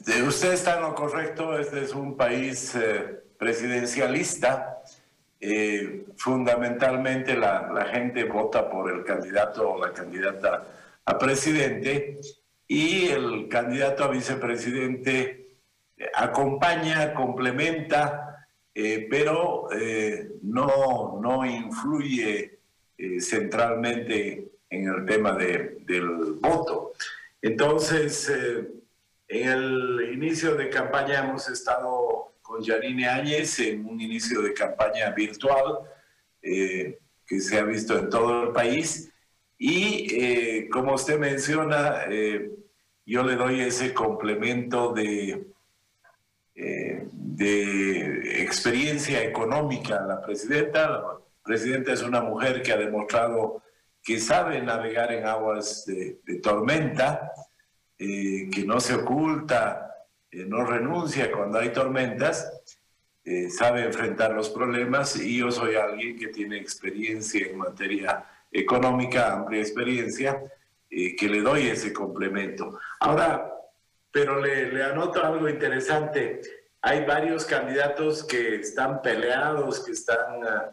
Usted 0.06 0.52
está 0.52 0.76
en 0.76 0.82
lo 0.82 0.94
correcto, 0.94 1.58
este 1.58 1.82
es 1.82 1.92
un 1.92 2.16
país 2.16 2.74
eh, 2.76 3.22
presidencialista. 3.38 4.82
Eh, 5.40 6.06
fundamentalmente 6.16 7.36
la, 7.36 7.86
gente 7.92 8.24
vota 8.24 8.70
por 8.70 8.90
el 8.90 9.04
candidato 9.04 9.70
o 9.70 9.84
la 9.84 9.92
candidata 9.92 10.66
a 11.04 11.18
presidente 11.18 12.18
y 12.66 13.08
el 13.08 13.48
candidato 13.48 14.04
a 14.04 14.08
vicepresidente 14.08 15.46
acompaña, 16.14 17.14
complementa, 17.14 18.46
eh, 18.74 19.06
pero 19.10 19.68
eh, 19.72 20.32
no, 20.42 21.18
no 21.20 21.46
influye 21.46 22.58
eh, 22.98 23.20
centralmente 23.20 24.52
en 24.68 24.88
el 24.88 25.04
tema 25.06 25.32
de, 25.32 25.78
del 25.86 26.34
voto. 26.40 26.92
Entonces, 27.40 28.30
en 29.28 29.48
el 29.48 30.10
inicio 30.12 30.54
de 30.54 30.70
campaña 30.70 31.20
hemos 31.20 31.48
estado 31.48 32.34
con 32.42 32.64
Janine 32.64 33.08
Áñez 33.08 33.58
en 33.60 33.86
un 33.86 34.00
inicio 34.00 34.40
de 34.42 34.54
campaña 34.54 35.10
virtual 35.10 35.80
que 36.40 37.40
se 37.40 37.58
ha 37.58 37.64
visto 37.64 37.98
en 37.98 38.08
todo 38.08 38.44
el 38.44 38.52
país 38.52 39.10
y 39.58 40.14
eh, 40.22 40.68
como 40.70 40.94
usted 40.94 41.18
menciona, 41.18 42.04
eh, 42.10 42.50
yo 43.06 43.22
le 43.22 43.36
doy 43.36 43.60
ese 43.60 43.94
complemento 43.94 44.92
de, 44.92 45.46
eh, 46.54 47.08
de 47.10 48.42
experiencia 48.42 49.22
económica 49.22 49.98
a 49.98 50.06
la 50.06 50.20
presidenta. 50.20 50.88
La 50.88 51.18
presidenta 51.42 51.92
es 51.92 52.02
una 52.02 52.20
mujer 52.20 52.62
que 52.62 52.72
ha 52.72 52.76
demostrado 52.76 53.62
que 54.02 54.20
sabe 54.20 54.60
navegar 54.60 55.10
en 55.12 55.26
aguas 55.26 55.84
de, 55.86 56.20
de 56.24 56.38
tormenta, 56.40 57.32
que 57.98 58.64
no 58.66 58.80
se 58.80 58.94
oculta, 58.94 59.94
no 60.32 60.64
renuncia 60.64 61.32
cuando 61.32 61.58
hay 61.58 61.70
tormentas, 61.70 62.52
sabe 63.50 63.84
enfrentar 63.84 64.32
los 64.32 64.50
problemas 64.50 65.16
y 65.16 65.38
yo 65.38 65.50
soy 65.50 65.76
alguien 65.76 66.18
que 66.18 66.28
tiene 66.28 66.58
experiencia 66.58 67.46
en 67.46 67.58
materia 67.58 68.24
económica, 68.52 69.32
amplia 69.32 69.60
experiencia, 69.60 70.42
eh, 70.88 71.16
que 71.16 71.28
le 71.28 71.40
doy 71.40 71.68
ese 71.68 71.92
complemento. 71.92 72.78
Ahora, 73.00 73.52
pero 74.10 74.40
le, 74.40 74.72
le 74.72 74.82
anoto 74.82 75.22
algo 75.24 75.48
interesante. 75.48 76.40
Hay 76.80 77.04
varios 77.04 77.44
candidatos 77.44 78.24
que 78.24 78.56
están 78.56 79.02
peleados, 79.02 79.84
que 79.84 79.92
están 79.92 80.46
ah, 80.46 80.72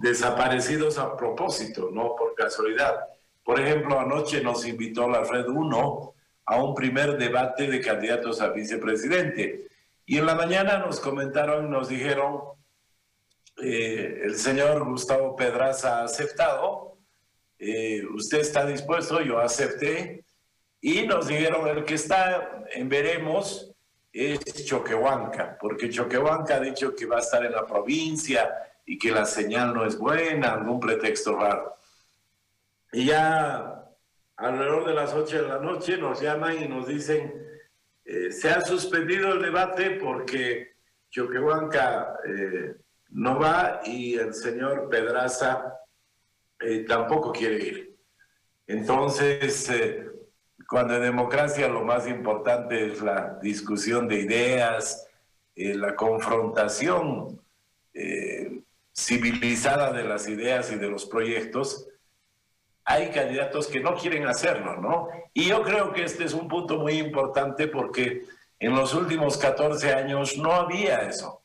desaparecidos 0.00 0.98
a 0.98 1.16
propósito, 1.16 1.90
no 1.92 2.14
por 2.16 2.34
casualidad. 2.34 3.09
Por 3.44 3.60
ejemplo, 3.60 3.98
anoche 3.98 4.40
nos 4.42 4.66
invitó 4.66 5.08
la 5.08 5.22
Red 5.22 5.48
1 5.48 6.14
a 6.46 6.62
un 6.62 6.74
primer 6.74 7.16
debate 7.16 7.68
de 7.68 7.80
candidatos 7.80 8.40
a 8.40 8.48
vicepresidente. 8.48 9.68
Y 10.06 10.18
en 10.18 10.26
la 10.26 10.34
mañana 10.34 10.78
nos 10.78 11.00
comentaron, 11.00 11.70
nos 11.70 11.88
dijeron, 11.88 12.40
eh, 13.62 14.22
el 14.24 14.36
señor 14.36 14.84
Gustavo 14.84 15.36
Pedraza 15.36 16.00
ha 16.00 16.04
aceptado, 16.04 16.98
eh, 17.58 18.02
usted 18.14 18.38
está 18.38 18.64
dispuesto, 18.66 19.20
yo 19.20 19.38
acepté, 19.38 20.24
y 20.80 21.02
nos 21.06 21.28
dijeron 21.28 21.68
el 21.68 21.84
que 21.84 21.94
está 21.94 22.64
en 22.72 22.88
veremos 22.88 23.70
es 24.12 24.64
Choquehuanca, 24.64 25.56
porque 25.60 25.90
Choquehuanca 25.90 26.56
ha 26.56 26.60
dicho 26.60 26.94
que 26.96 27.06
va 27.06 27.18
a 27.18 27.20
estar 27.20 27.44
en 27.44 27.52
la 27.52 27.66
provincia 27.66 28.50
y 28.84 28.98
que 28.98 29.10
la 29.12 29.24
señal 29.24 29.72
no 29.72 29.86
es 29.86 29.96
buena, 29.96 30.54
algún 30.54 30.80
pretexto 30.80 31.36
raro. 31.36 31.76
Y 32.92 33.06
ya 33.06 33.84
alrededor 34.36 34.86
de 34.86 34.94
las 34.94 35.14
8 35.14 35.42
de 35.42 35.48
la 35.48 35.58
noche 35.58 35.96
nos 35.96 36.20
llaman 36.20 36.62
y 36.62 36.68
nos 36.68 36.86
dicen, 36.86 37.32
eh, 38.04 38.32
se 38.32 38.50
ha 38.50 38.60
suspendido 38.60 39.32
el 39.32 39.42
debate 39.42 39.98
porque 40.02 40.74
Choquehuanca 41.10 42.16
no 43.10 43.38
va 43.38 43.80
y 43.84 44.14
el 44.14 44.34
señor 44.34 44.88
Pedraza 44.88 45.80
eh, 46.60 46.84
tampoco 46.86 47.32
quiere 47.32 47.56
ir. 47.56 47.96
Entonces, 48.66 49.68
eh, 49.70 50.06
cuando 50.68 50.94
en 50.96 51.02
democracia 51.02 51.68
lo 51.68 51.84
más 51.84 52.06
importante 52.06 52.86
es 52.86 53.00
la 53.00 53.38
discusión 53.42 54.06
de 54.06 54.20
ideas, 54.20 55.08
eh, 55.56 55.74
la 55.74 55.96
confrontación 55.96 57.40
civilizada 58.94 59.92
de 59.92 60.04
las 60.04 60.28
ideas 60.28 60.70
y 60.72 60.76
de 60.76 60.88
los 60.88 61.06
proyectos, 61.06 61.88
hay 62.84 63.10
candidatos 63.10 63.68
que 63.68 63.80
no 63.80 63.94
quieren 63.94 64.26
hacerlo, 64.26 64.76
¿no? 64.76 65.08
Y 65.32 65.48
yo 65.48 65.62
creo 65.62 65.92
que 65.92 66.04
este 66.04 66.24
es 66.24 66.34
un 66.34 66.48
punto 66.48 66.78
muy 66.78 66.94
importante 66.94 67.68
porque 67.68 68.24
en 68.58 68.74
los 68.74 68.94
últimos 68.94 69.36
14 69.38 69.92
años 69.92 70.36
no 70.36 70.52
había 70.52 71.02
eso 71.02 71.40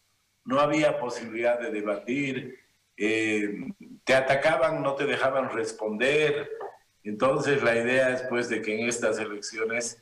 no 0.46 0.60
había 0.60 1.00
posibilidad 1.00 1.60
de 1.60 1.72
debatir, 1.72 2.60
eh, 2.96 3.68
te 4.04 4.14
atacaban, 4.14 4.82
no 4.82 4.96
te 4.96 5.06
dejaban 5.06 5.50
responder. 5.50 6.50
Entonces 7.04 7.62
la 7.62 7.76
idea 7.76 8.12
es 8.12 8.22
pues 8.30 8.48
de 8.48 8.62
que 8.62 8.80
en 8.80 8.88
estas 8.88 9.20
elecciones 9.20 10.02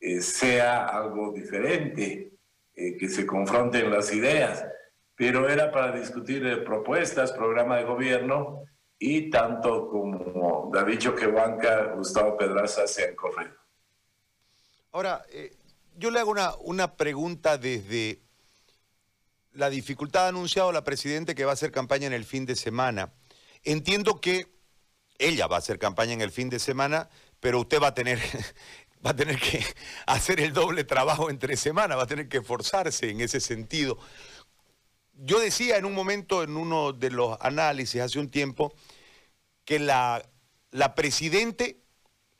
eh, 0.00 0.20
sea 0.20 0.84
algo 0.84 1.32
diferente, 1.32 2.32
eh, 2.74 2.96
que 2.96 3.08
se 3.08 3.24
confronten 3.24 3.90
las 3.90 4.12
ideas, 4.12 4.66
pero 5.14 5.48
era 5.48 5.70
para 5.70 5.92
discutir 5.92 6.64
propuestas, 6.64 7.32
programa 7.32 7.78
de 7.78 7.84
gobierno 7.84 8.64
y 8.98 9.30
tanto 9.30 9.88
como 9.88 10.70
David 10.72 10.98
Choquehuanca, 10.98 11.94
Gustavo 11.94 12.36
Pedraza 12.36 12.86
se 12.86 13.08
han 13.08 13.14
corrido. 13.14 13.54
Ahora, 14.92 15.24
yo 15.96 16.10
le 16.10 16.20
hago 16.20 16.30
una, 16.30 16.54
una 16.56 16.96
pregunta 16.96 17.58
desde 17.58 18.20
la 19.58 19.70
dificultad 19.70 20.26
ha 20.26 20.28
anunciado 20.28 20.70
la 20.70 20.84
Presidenta 20.84 21.34
que 21.34 21.44
va 21.44 21.50
a 21.50 21.54
hacer 21.54 21.72
campaña 21.72 22.06
en 22.06 22.12
el 22.12 22.24
fin 22.24 22.46
de 22.46 22.54
semana. 22.54 23.12
Entiendo 23.64 24.20
que 24.20 24.46
ella 25.18 25.48
va 25.48 25.56
a 25.56 25.58
hacer 25.58 25.80
campaña 25.80 26.12
en 26.12 26.20
el 26.20 26.30
fin 26.30 26.48
de 26.48 26.60
semana, 26.60 27.08
pero 27.40 27.58
usted 27.60 27.82
va 27.82 27.88
a 27.88 27.94
tener, 27.94 28.20
va 29.04 29.10
a 29.10 29.16
tener 29.16 29.38
que 29.38 29.64
hacer 30.06 30.40
el 30.40 30.52
doble 30.52 30.84
trabajo 30.84 31.28
entre 31.28 31.56
semana, 31.56 31.96
va 31.96 32.04
a 32.04 32.06
tener 32.06 32.28
que 32.28 32.38
esforzarse 32.38 33.10
en 33.10 33.20
ese 33.20 33.40
sentido. 33.40 33.98
Yo 35.18 35.40
decía 35.40 35.76
en 35.76 35.84
un 35.84 35.94
momento, 35.94 36.42
en 36.42 36.56
uno 36.56 36.92
de 36.92 37.10
los 37.10 37.36
análisis 37.40 38.00
hace 38.00 38.18
un 38.18 38.30
tiempo, 38.30 38.72
que 39.64 39.78
la, 39.78 40.24
la 40.70 40.94
Presidente 40.94 41.82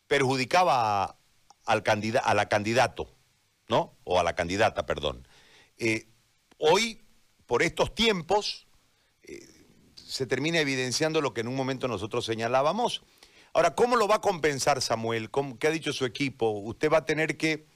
perjudicaba 0.06 1.18
al 1.66 1.82
a 2.22 2.34
la 2.34 2.48
candidato, 2.48 3.14
¿no? 3.68 3.96
O 4.04 4.18
a 4.18 4.22
la 4.22 4.34
candidata, 4.34 4.86
perdón. 4.86 5.26
Eh, 5.76 6.08
hoy 6.56 7.02
por 7.46 7.62
estos 7.62 7.94
tiempos 7.94 8.66
eh, 9.22 9.40
se 9.94 10.26
termina 10.26 10.60
evidenciando 10.60 11.20
lo 11.20 11.34
que 11.34 11.42
en 11.42 11.48
un 11.48 11.56
momento 11.56 11.88
nosotros 11.88 12.24
señalábamos. 12.24 13.02
Ahora, 13.52 13.74
¿cómo 13.74 13.96
lo 13.96 14.08
va 14.08 14.16
a 14.16 14.20
compensar 14.20 14.80
Samuel? 14.80 15.30
¿Qué 15.58 15.66
ha 15.66 15.70
dicho 15.70 15.92
su 15.92 16.04
equipo? 16.04 16.50
¿Usted 16.50 16.90
va 16.90 16.98
a 16.98 17.04
tener 17.04 17.36
que 17.36 17.66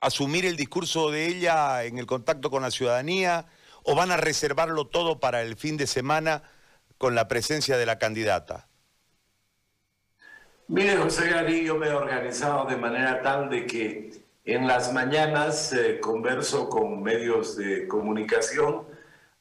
asumir 0.00 0.46
el 0.46 0.56
discurso 0.56 1.10
de 1.10 1.26
ella 1.26 1.84
en 1.84 1.98
el 1.98 2.06
contacto 2.06 2.50
con 2.50 2.62
la 2.62 2.70
ciudadanía 2.70 3.46
o 3.84 3.94
van 3.94 4.10
a 4.10 4.16
reservarlo 4.16 4.86
todo 4.86 5.20
para 5.20 5.42
el 5.42 5.56
fin 5.56 5.76
de 5.76 5.86
semana 5.86 6.42
con 6.98 7.14
la 7.14 7.28
presencia 7.28 7.76
de 7.76 7.86
la 7.86 7.98
candidata? 7.98 8.68
Mire, 10.68 10.96
José 10.96 11.28
Gary, 11.28 11.64
yo 11.64 11.76
me 11.76 11.88
he 11.88 11.92
organizado 11.92 12.64
de 12.66 12.76
manera 12.76 13.20
tal 13.20 13.50
de 13.50 13.66
que 13.66 14.22
en 14.44 14.66
las 14.66 14.92
mañanas 14.92 15.72
eh, 15.72 16.00
converso 16.00 16.68
con 16.68 17.02
medios 17.02 17.56
de 17.56 17.86
comunicación. 17.86 18.82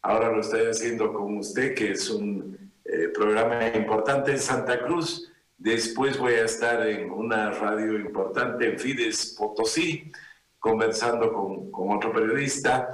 Ahora 0.02 0.30
lo 0.30 0.42
estoy 0.42 0.68
haciendo 0.68 1.14
con 1.14 1.38
usted, 1.38 1.74
que 1.74 1.92
es 1.92 2.10
un 2.10 2.72
eh, 2.86 3.10
programa 3.14 3.68
importante 3.68 4.32
en 4.32 4.40
Santa 4.40 4.84
Cruz. 4.84 5.32
Después 5.58 6.18
voy 6.18 6.34
a 6.34 6.46
estar 6.46 6.88
en 6.88 7.12
una 7.12 7.52
radio 7.52 7.98
importante 8.00 8.68
en 8.68 8.80
Fides 8.80 9.36
Potosí, 9.38 10.12
conversando 10.60 11.32
con, 11.32 11.72
con 11.72 11.96
otro 11.96 12.12
periodista 12.12 12.92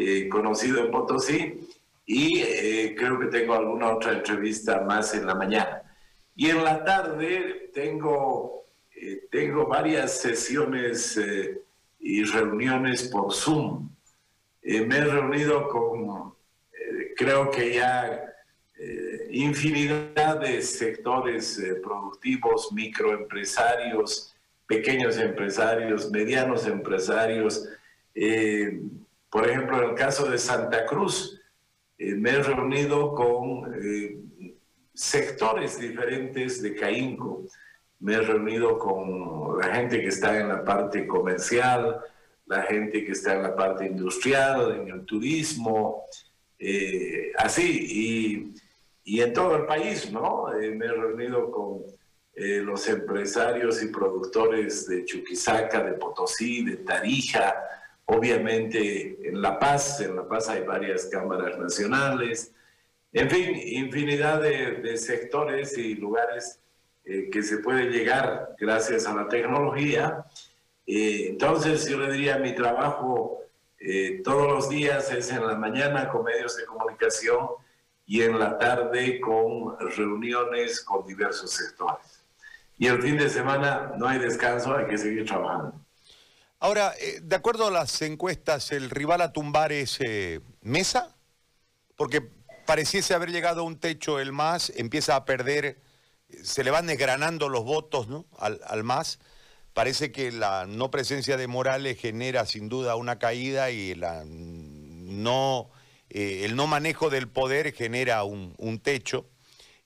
eh, 0.00 0.28
conocido 0.28 0.84
en 0.84 0.90
Potosí. 0.90 1.68
Y 2.06 2.42
creo 2.96 3.20
que 3.20 3.26
tengo 3.26 3.54
alguna 3.54 3.90
otra 3.94 4.12
entrevista 4.14 4.80
más 4.80 5.14
en 5.14 5.26
la 5.26 5.36
mañana. 5.36 5.82
Y 6.34 6.50
en 6.50 6.64
la 6.64 6.82
tarde 6.82 7.70
tengo 7.72 8.60
eh, 9.02 9.28
tengo 9.30 9.66
varias 9.66 10.20
sesiones 10.20 11.16
eh, 11.16 11.62
y 12.00 12.22
reuniones 12.24 13.04
por 13.04 13.32
Zoom. 13.32 13.88
Eh, 14.62 14.82
me 14.82 14.98
he 14.98 15.04
reunido 15.04 15.66
con, 15.68 16.34
creo 17.16 17.50
que 17.50 17.74
ya, 17.74 18.26
infinidad 19.30 20.40
de 20.40 20.60
sectores 20.62 21.62
productivos, 21.82 22.72
microempresarios, 22.72 24.34
pequeños 24.66 25.18
empresarios, 25.18 26.10
medianos 26.10 26.66
empresarios. 26.66 27.68
Por 29.30 29.48
ejemplo, 29.48 29.82
en 29.82 29.90
el 29.90 29.94
caso 29.94 30.28
de 30.28 30.38
Santa 30.38 30.84
Cruz, 30.86 31.40
me 31.98 32.30
he 32.30 32.42
reunido 32.42 33.14
con 33.14 33.72
sectores 34.94 35.78
diferentes 35.78 36.60
de 36.62 36.74
CAINCO 36.74 37.46
me 38.00 38.14
he 38.14 38.20
reunido 38.20 38.78
con 38.78 39.58
la 39.58 39.74
gente 39.74 40.00
que 40.00 40.08
está 40.08 40.38
en 40.38 40.48
la 40.48 40.64
parte 40.64 41.06
comercial, 41.06 42.00
la 42.46 42.62
gente 42.62 43.04
que 43.04 43.12
está 43.12 43.34
en 43.36 43.42
la 43.42 43.54
parte 43.54 43.86
industrial, 43.86 44.74
en 44.80 44.88
el 44.88 45.04
turismo, 45.04 46.04
eh, 46.58 47.32
así, 47.36 48.52
y, 49.04 49.16
y, 49.16 49.20
en 49.20 49.32
todo 49.32 49.56
el 49.56 49.66
país, 49.66 50.10
¿no? 50.10 50.52
Eh, 50.54 50.70
me 50.74 50.86
he 50.86 50.92
reunido 50.92 51.50
con 51.50 51.82
eh, 52.34 52.60
los 52.64 52.88
empresarios 52.88 53.82
y 53.82 53.88
productores 53.88 54.86
de 54.88 55.04
Chuquisaca, 55.04 55.82
de 55.84 55.92
Potosí, 55.92 56.64
de 56.64 56.76
Tarija, 56.78 57.54
obviamente 58.10 59.18
en 59.28 59.40
La 59.40 59.58
Paz, 59.58 60.00
en 60.00 60.16
La 60.16 60.26
Paz 60.26 60.48
hay 60.48 60.62
varias 60.62 61.06
cámaras 61.06 61.58
nacionales, 61.58 62.52
en 63.12 63.28
fin, 63.28 63.54
infinidad 63.56 64.40
de, 64.40 64.96
sectores 64.96 65.76
y 65.76 65.94
lugares 65.94 66.60
eh, 67.04 67.28
que 67.30 67.42
se 67.42 67.58
puede 67.58 67.90
llegar 67.90 68.54
gracias 68.58 69.06
a 69.06 69.14
la 69.14 69.26
tecnología. 69.28 70.24
Eh, 70.86 71.26
entonces 71.30 71.88
yo 71.88 71.98
le 71.98 72.12
diría, 72.12 72.38
mi 72.38 72.54
trabajo 72.54 73.38
todos 74.24 74.46
los 74.46 74.68
días 74.68 75.10
es 75.10 75.30
en 75.32 75.46
la 75.46 75.54
mañana 75.54 76.10
con 76.10 76.24
medios 76.24 76.54
de 76.58 76.66
comunicación 76.66 77.48
y 78.04 78.20
en 78.20 78.38
la 78.38 78.58
tarde 78.58 79.18
con 79.20 79.78
reuniones 79.96 80.82
con 80.82 81.06
diversos 81.06 81.50
sectores 81.52 82.20
y 82.80 82.86
el 82.86 83.02
fin 83.02 83.18
de 83.18 83.28
semana 83.28 83.92
no 83.98 84.08
hay 84.08 84.18
descanso, 84.18 84.74
hay 84.74 84.86
que 84.86 84.96
seguir 84.96 85.26
trabajando. 85.26 85.74
Ahora, 86.62 86.92
eh, 87.00 87.20
de 87.22 87.36
acuerdo 87.36 87.68
a 87.68 87.70
las 87.70 88.02
encuestas, 88.02 88.70
¿el 88.70 88.90
rival 88.90 89.22
a 89.22 89.32
tumbar 89.32 89.72
es 89.72 89.96
eh, 90.00 90.40
Mesa? 90.60 91.16
Porque 91.96 92.20
pareciese 92.66 93.14
haber 93.14 93.30
llegado 93.30 93.62
a 93.62 93.64
un 93.64 93.80
techo 93.80 94.20
el 94.20 94.32
MAS, 94.32 94.70
empieza 94.76 95.16
a 95.16 95.24
perder, 95.24 95.80
se 96.42 96.62
le 96.62 96.70
van 96.70 96.86
desgranando 96.86 97.48
los 97.48 97.64
votos 97.64 98.08
¿no? 98.08 98.26
al, 98.38 98.60
al 98.66 98.84
MAS. 98.84 99.20
Parece 99.72 100.12
que 100.12 100.32
la 100.32 100.66
no 100.66 100.90
presencia 100.90 101.38
de 101.38 101.46
Morales 101.46 101.98
genera 101.98 102.44
sin 102.44 102.68
duda 102.68 102.94
una 102.94 103.18
caída 103.18 103.70
y 103.70 103.94
la 103.94 104.24
no, 104.26 105.70
eh, 106.10 106.42
el 106.44 106.56
no 106.56 106.66
manejo 106.66 107.08
del 107.08 107.26
poder 107.26 107.72
genera 107.72 108.22
un, 108.24 108.54
un 108.58 108.80
techo. 108.80 109.30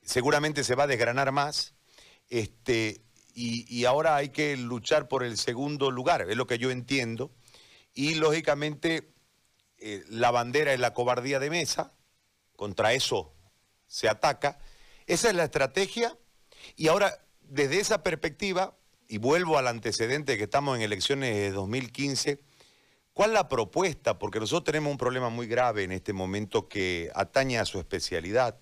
Seguramente 0.03 0.65
se 0.65 0.75
va 0.75 0.85
a 0.85 0.89
desgranar 0.89 1.31
más. 1.31 1.75
Este, 2.31 3.01
y, 3.35 3.85
ahora 3.85 4.17
hay 4.17 4.29
que 4.29 4.57
luchar 4.57 5.09
por 5.09 5.25
el 5.25 5.37
segundo 5.37 5.91
lugar, 5.91 6.27
es 6.29 6.37
lo 6.37 6.47
que 6.47 6.59
yo 6.59 6.71
entiendo. 6.71 7.33
Y 7.93 8.15
lógicamente 8.15 9.13
eh, 9.79 10.05
la 10.09 10.31
bandera 10.31 10.73
es 10.73 10.81
la 10.81 10.95
cobardía 10.95 11.41
de 11.41 11.51
mesa, 11.51 11.93
contra 12.57 12.93
eso 12.93 13.35
se 13.87 14.09
ataca. 14.09 14.59
Esa 15.07 15.29
es 15.29 15.35
la 15.35 15.45
estrategia. 15.45 16.17
Y 16.77 16.89
ahora, 16.89 17.25
desde 17.43 17.81
esa 17.81 18.03
perspectiva, 18.03 18.77
y 19.09 19.19
vuelvo 19.19 19.59
al 19.59 19.69
antecedente 19.69 20.37
que 20.37 20.45
estamos 20.45 20.77
en 20.77 20.83
elecciones 20.83 21.35
de 21.35 21.51
2015, 21.51 22.41
¿cuál 23.13 23.31
es 23.31 23.35
la 23.35 23.49
propuesta? 23.49 24.19
Porque 24.19 24.41
nosotros 24.41 24.65
tenemos 24.65 24.91
un 24.91 24.99
problema 24.99 25.29
muy 25.29 25.47
grave 25.47 25.85
en 25.85 25.93
este 25.93 26.13
momento 26.13 26.69
que 26.69 27.11
atañe 27.15 27.59
a 27.59 27.65
su 27.65 27.79
especialidad, 27.79 28.59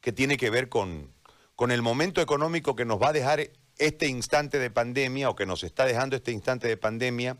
que 0.00 0.12
tiene 0.12 0.36
que 0.36 0.50
ver 0.50 0.68
con, 0.68 1.12
con 1.56 1.70
el 1.70 1.82
momento 1.82 2.20
económico 2.20 2.74
que 2.74 2.84
nos 2.84 3.00
va 3.00 3.08
a 3.08 3.12
dejar 3.12 3.50
este 3.78 4.06
instante 4.06 4.58
de 4.58 4.70
pandemia 4.70 5.30
o 5.30 5.36
que 5.36 5.46
nos 5.46 5.64
está 5.64 5.84
dejando 5.84 6.16
este 6.16 6.32
instante 6.32 6.68
de 6.68 6.76
pandemia, 6.76 7.38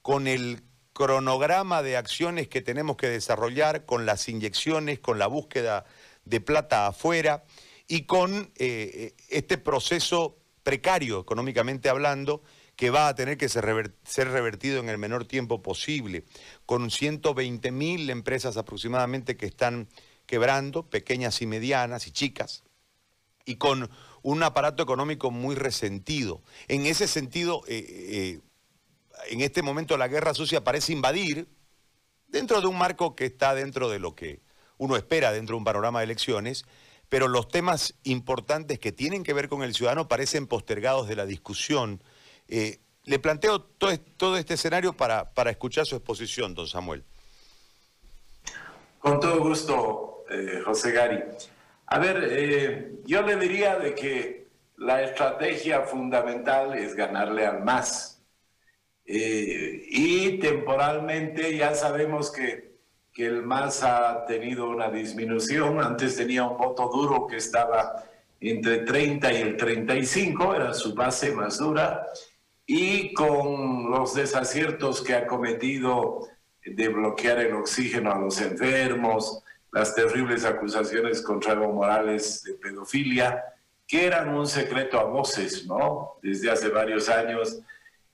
con 0.00 0.26
el 0.26 0.62
cronograma 0.92 1.82
de 1.82 1.96
acciones 1.96 2.48
que 2.48 2.60
tenemos 2.60 2.96
que 2.96 3.08
desarrollar, 3.08 3.86
con 3.86 4.06
las 4.06 4.28
inyecciones, 4.28 4.98
con 4.98 5.18
la 5.18 5.26
búsqueda 5.26 5.84
de 6.24 6.40
plata 6.40 6.86
afuera 6.86 7.44
y 7.88 8.02
con 8.02 8.52
eh, 8.56 9.14
este 9.28 9.58
proceso 9.58 10.38
precario 10.62 11.20
económicamente 11.20 11.88
hablando 11.88 12.42
que 12.76 12.90
va 12.90 13.08
a 13.08 13.14
tener 13.14 13.36
que 13.36 13.48
ser, 13.48 13.64
revertido 13.64 14.80
en 14.80 14.88
el 14.88 14.98
menor 14.98 15.26
tiempo 15.26 15.62
posible, 15.62 16.24
con 16.66 16.90
120 16.90 17.70
mil 17.70 18.08
empresas 18.10 18.56
aproximadamente 18.56 19.36
que 19.36 19.46
están 19.46 19.88
quebrando, 20.26 20.88
pequeñas 20.88 21.42
y 21.42 21.46
medianas 21.46 22.06
y 22.06 22.12
chicas, 22.12 22.64
y 23.44 23.56
con 23.56 23.90
un 24.22 24.42
aparato 24.42 24.82
económico 24.82 25.30
muy 25.30 25.54
resentido. 25.54 26.42
En 26.68 26.86
ese 26.86 27.08
sentido, 27.08 27.62
eh, 27.66 27.84
eh, 27.88 28.40
en 29.30 29.40
este 29.40 29.62
momento 29.62 29.96
la 29.96 30.08
guerra 30.08 30.34
sucia 30.34 30.64
parece 30.64 30.92
invadir, 30.92 31.48
dentro 32.28 32.60
de 32.60 32.66
un 32.66 32.78
marco 32.78 33.14
que 33.14 33.26
está 33.26 33.54
dentro 33.54 33.90
de 33.90 33.98
lo 33.98 34.14
que 34.14 34.40
uno 34.78 34.96
espera 34.96 35.32
dentro 35.32 35.54
de 35.54 35.58
un 35.58 35.64
panorama 35.64 36.00
de 36.00 36.04
elecciones, 36.04 36.64
pero 37.08 37.28
los 37.28 37.48
temas 37.48 37.94
importantes 38.04 38.78
que 38.78 38.90
tienen 38.90 39.22
que 39.22 39.34
ver 39.34 39.48
con 39.48 39.62
el 39.62 39.74
ciudadano 39.74 40.08
parecen 40.08 40.46
postergados 40.46 41.08
de 41.08 41.16
la 41.16 41.26
discusión. 41.26 42.02
Eh, 42.48 42.80
le 43.04 43.18
planteo 43.18 43.60
todo, 43.60 44.36
este 44.36 44.54
escenario 44.54 44.94
para, 44.94 45.34
para, 45.34 45.50
escuchar 45.50 45.84
su 45.84 45.96
exposición, 45.96 46.54
don 46.54 46.68
Samuel. 46.68 47.04
Con 48.98 49.20
todo 49.20 49.40
gusto, 49.40 50.24
José 50.64 50.92
Gari. 50.92 51.18
A 51.86 51.98
ver, 51.98 52.28
eh, 52.30 52.92
yo 53.04 53.22
le 53.22 53.36
diría 53.36 53.78
de 53.78 53.94
que 53.94 54.48
la 54.76 55.02
estrategia 55.02 55.82
fundamental 55.82 56.74
es 56.74 56.94
ganarle 56.94 57.46
al 57.46 57.62
más. 57.62 58.22
Eh, 59.04 59.84
y 59.90 60.38
temporalmente 60.38 61.56
ya 61.56 61.74
sabemos 61.74 62.30
que, 62.30 62.76
que 63.12 63.26
el 63.26 63.42
MAS 63.42 63.82
ha 63.82 64.24
tenido 64.26 64.70
una 64.70 64.90
disminución. 64.90 65.82
Antes 65.82 66.16
tenía 66.16 66.44
un 66.44 66.56
voto 66.56 66.88
duro 66.88 67.26
que 67.26 67.36
estaba 67.36 68.04
entre 68.40 68.78
30 68.78 69.32
y 69.32 69.36
el 69.36 69.56
35, 69.56 70.54
era 70.54 70.74
su 70.74 70.94
base 70.94 71.32
más 71.32 71.58
dura. 71.58 72.06
Y 72.66 73.12
con 73.12 73.90
los 73.90 74.14
desaciertos 74.14 75.02
que 75.02 75.14
ha 75.14 75.26
cometido 75.26 76.28
de 76.64 76.88
bloquear 76.88 77.38
el 77.40 77.54
oxígeno 77.54 78.12
a 78.12 78.18
los 78.18 78.40
enfermos, 78.40 79.42
las 79.72 79.94
terribles 79.94 80.44
acusaciones 80.44 81.22
contra 81.22 81.54
Evo 81.54 81.72
Morales 81.72 82.44
de 82.44 82.54
pedofilia, 82.54 83.42
que 83.88 84.06
eran 84.06 84.28
un 84.34 84.46
secreto 84.46 85.00
a 85.00 85.04
voces, 85.04 85.66
¿no? 85.66 86.18
Desde 86.22 86.50
hace 86.50 86.68
varios 86.68 87.08
años. 87.08 87.58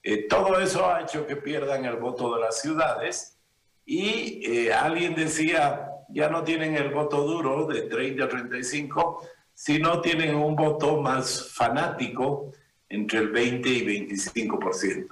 Eh, 0.03 0.29
todo 0.29 0.59
eso 0.61 0.89
ha 0.89 1.03
hecho 1.03 1.27
que 1.27 1.37
pierdan 1.37 1.85
el 1.85 1.97
voto 1.97 2.35
de 2.35 2.41
las 2.41 2.61
ciudades 2.61 3.37
y 3.85 4.41
eh, 4.47 4.73
alguien 4.73 5.15
decía, 5.17 5.91
ya 6.09 6.29
no 6.29 6.45
tienen 6.45 6.77
el 6.77 6.91
voto 6.91 7.23
duro 7.23 7.67
de 7.67 7.83
30 7.83 8.25
a 8.25 8.29
35, 8.29 9.29
sino 9.53 10.01
tienen 10.01 10.37
un 10.37 10.55
voto 10.55 11.01
más 11.03 11.51
fanático 11.53 12.53
entre 12.89 13.19
el 13.19 13.29
20 13.31 13.69
y 13.69 14.09
25%. 14.09 15.09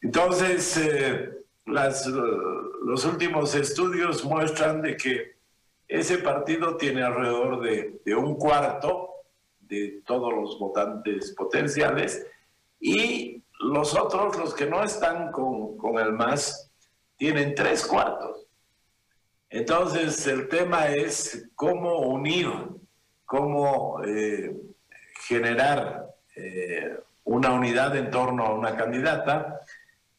Entonces, 0.00 0.76
eh, 0.78 1.30
las, 1.66 2.06
los 2.06 3.04
últimos 3.04 3.54
estudios 3.54 4.24
muestran 4.24 4.80
de 4.80 4.96
que 4.96 5.33
ese 5.88 6.18
partido 6.18 6.76
tiene 6.76 7.02
alrededor 7.02 7.60
de, 7.60 8.14
un 8.14 8.36
cuarto 8.36 9.10
de 9.60 10.02
todos 10.04 10.32
los 10.32 10.58
votantes 10.58 11.32
potenciales 11.32 12.26
y 12.80 13.42
los 13.60 13.94
otros, 13.94 14.36
los 14.36 14.54
que 14.54 14.66
no 14.66 14.82
están 14.82 15.30
con, 15.30 15.98
el 15.98 16.12
MAS, 16.12 16.70
tienen 17.16 17.54
tres 17.54 17.86
cuartos. 17.86 18.46
Entonces 19.48 20.26
el 20.26 20.48
tema 20.48 20.88
es 20.88 21.48
cómo 21.54 22.00
unir, 22.00 22.48
cómo 23.24 24.02
eh, 24.04 24.54
generar 25.26 26.08
eh, 26.34 26.98
una 27.24 27.52
unidad 27.52 27.96
en 27.96 28.10
torno 28.10 28.44
a 28.44 28.54
una 28.54 28.76
candidata 28.76 29.60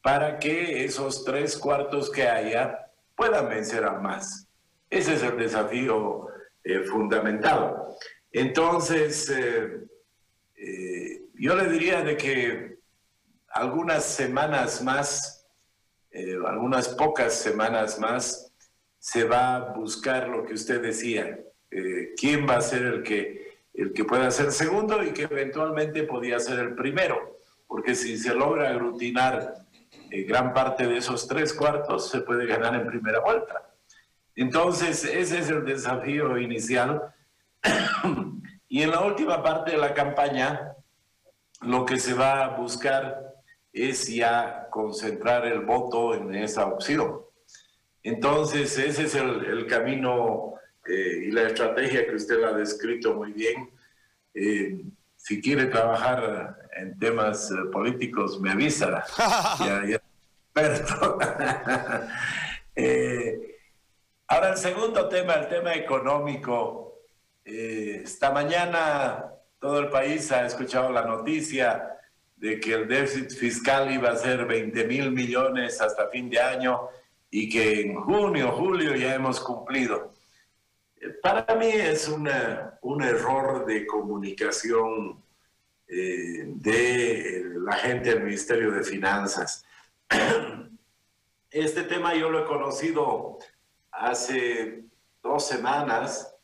para 0.02 0.38
que 0.38 0.84
esos 0.84 1.24
tres 1.24 1.56
cuartos 1.56 2.10
que 2.10 2.26
haya 2.26 2.90
puedan 3.14 3.48
vencer 3.48 3.84
a 3.84 3.92
más. 3.92 4.45
Ese 4.96 5.12
es 5.12 5.22
el 5.22 5.36
desafío 5.36 6.28
eh, 6.64 6.80
fundamental. 6.84 7.84
Entonces, 8.32 9.28
eh, 9.28 9.84
eh, 10.56 11.20
yo 11.34 11.54
le 11.54 11.68
diría 11.68 12.00
de 12.02 12.16
que 12.16 12.78
algunas 13.48 14.06
semanas 14.06 14.82
más, 14.82 15.46
algunas 16.46 16.88
pocas 16.88 17.34
semanas 17.34 17.98
más, 17.98 18.54
se 18.98 19.24
va 19.24 19.56
a 19.56 19.72
buscar 19.74 20.28
lo 20.28 20.46
que 20.46 20.54
usted 20.54 20.80
decía, 20.80 21.40
quién 22.16 22.48
va 22.48 22.56
a 22.56 22.62
ser 22.62 22.82
el 22.84 23.02
que, 23.02 23.58
el 23.74 23.92
que 23.92 24.04
pueda 24.06 24.30
ser 24.30 24.50
segundo 24.50 25.04
y 25.04 25.12
que 25.12 25.24
eventualmente 25.24 26.04
podía 26.04 26.40
ser 26.40 26.58
el 26.60 26.74
primero, 26.74 27.38
porque 27.66 27.94
si 27.94 28.16
se 28.16 28.34
logra 28.34 28.70
aglutinar 28.70 29.66
gran 30.26 30.54
parte 30.54 30.86
de 30.86 30.96
esos 30.96 31.28
tres 31.28 31.52
cuartos, 31.52 32.08
se 32.08 32.22
puede 32.22 32.46
ganar 32.46 32.74
en 32.74 32.86
primera 32.86 33.20
vuelta. 33.20 33.65
Entonces, 34.36 35.02
ese 35.04 35.38
es 35.38 35.48
el 35.48 35.64
desafío 35.64 36.36
inicial. 36.38 37.14
y 38.68 38.82
en 38.82 38.90
la 38.90 39.00
última 39.00 39.42
parte 39.42 39.72
de 39.72 39.78
la 39.78 39.94
campaña, 39.94 40.74
lo 41.62 41.86
que 41.86 41.98
se 41.98 42.12
va 42.12 42.44
a 42.44 42.48
buscar 42.56 43.34
es 43.72 44.06
ya 44.06 44.68
concentrar 44.70 45.46
el 45.46 45.60
voto 45.60 46.14
en 46.14 46.34
esa 46.34 46.66
opción. 46.66 47.22
Entonces, 48.02 48.78
ese 48.78 49.04
es 49.04 49.14
el, 49.14 49.66
camino 49.66 50.54
eh, 50.86 51.24
y 51.26 51.30
la 51.30 51.42
estrategia 51.44 52.06
que 52.06 52.14
usted 52.14 52.42
ha 52.44 52.52
descrito 52.52 53.14
muy 53.14 53.32
bien. 53.32 53.70
Eh, 54.34 54.84
si 55.16 55.40
quiere 55.40 55.66
trabajar 55.66 56.58
en 56.76 56.98
temas 56.98 57.50
eh, 57.50 57.54
políticos, 57.72 58.38
me 58.38 58.50
avisa. 58.50 59.02
ya, 59.58 59.82
ya, 59.86 60.00
experto. 60.54 61.18
Ahora, 64.28 64.50
el 64.50 64.56
segundo 64.56 65.08
tema, 65.08 65.34
el 65.34 65.48
tema 65.48 65.74
económico. 65.74 67.04
Eh, 67.44 68.00
esta 68.02 68.32
mañana 68.32 69.24
todo 69.60 69.78
el 69.78 69.88
país 69.88 70.32
ha 70.32 70.44
escuchado 70.44 70.90
la 70.90 71.02
noticia 71.02 71.96
de 72.34 72.58
que 72.58 72.74
el 72.74 72.88
déficit 72.88 73.30
fiscal 73.30 73.92
iba 73.92 74.10
a 74.10 74.16
ser 74.16 74.44
20 74.44 74.84
mil 74.84 75.12
millones 75.12 75.80
hasta 75.80 76.08
fin 76.08 76.28
de 76.28 76.40
año 76.40 76.88
y 77.30 77.48
que 77.48 77.82
en 77.82 77.94
junio, 77.94 78.50
julio 78.50 78.96
ya 78.96 79.14
hemos 79.14 79.38
cumplido. 79.38 80.12
Para 81.22 81.54
mí 81.54 81.68
es 81.68 82.08
una, 82.08 82.80
un 82.82 83.02
error 83.04 83.64
de 83.64 83.86
comunicación 83.86 85.22
eh, 85.86 86.46
de 86.46 87.44
la 87.60 87.76
gente 87.76 88.10
del 88.10 88.24
Ministerio 88.24 88.72
de 88.72 88.82
Finanzas. 88.82 89.64
Este 91.48 91.84
tema 91.84 92.12
yo 92.14 92.28
lo 92.28 92.40
he 92.40 92.44
conocido 92.44 93.38
hace 93.96 94.84
dos 95.22 95.46
semanas 95.46 96.34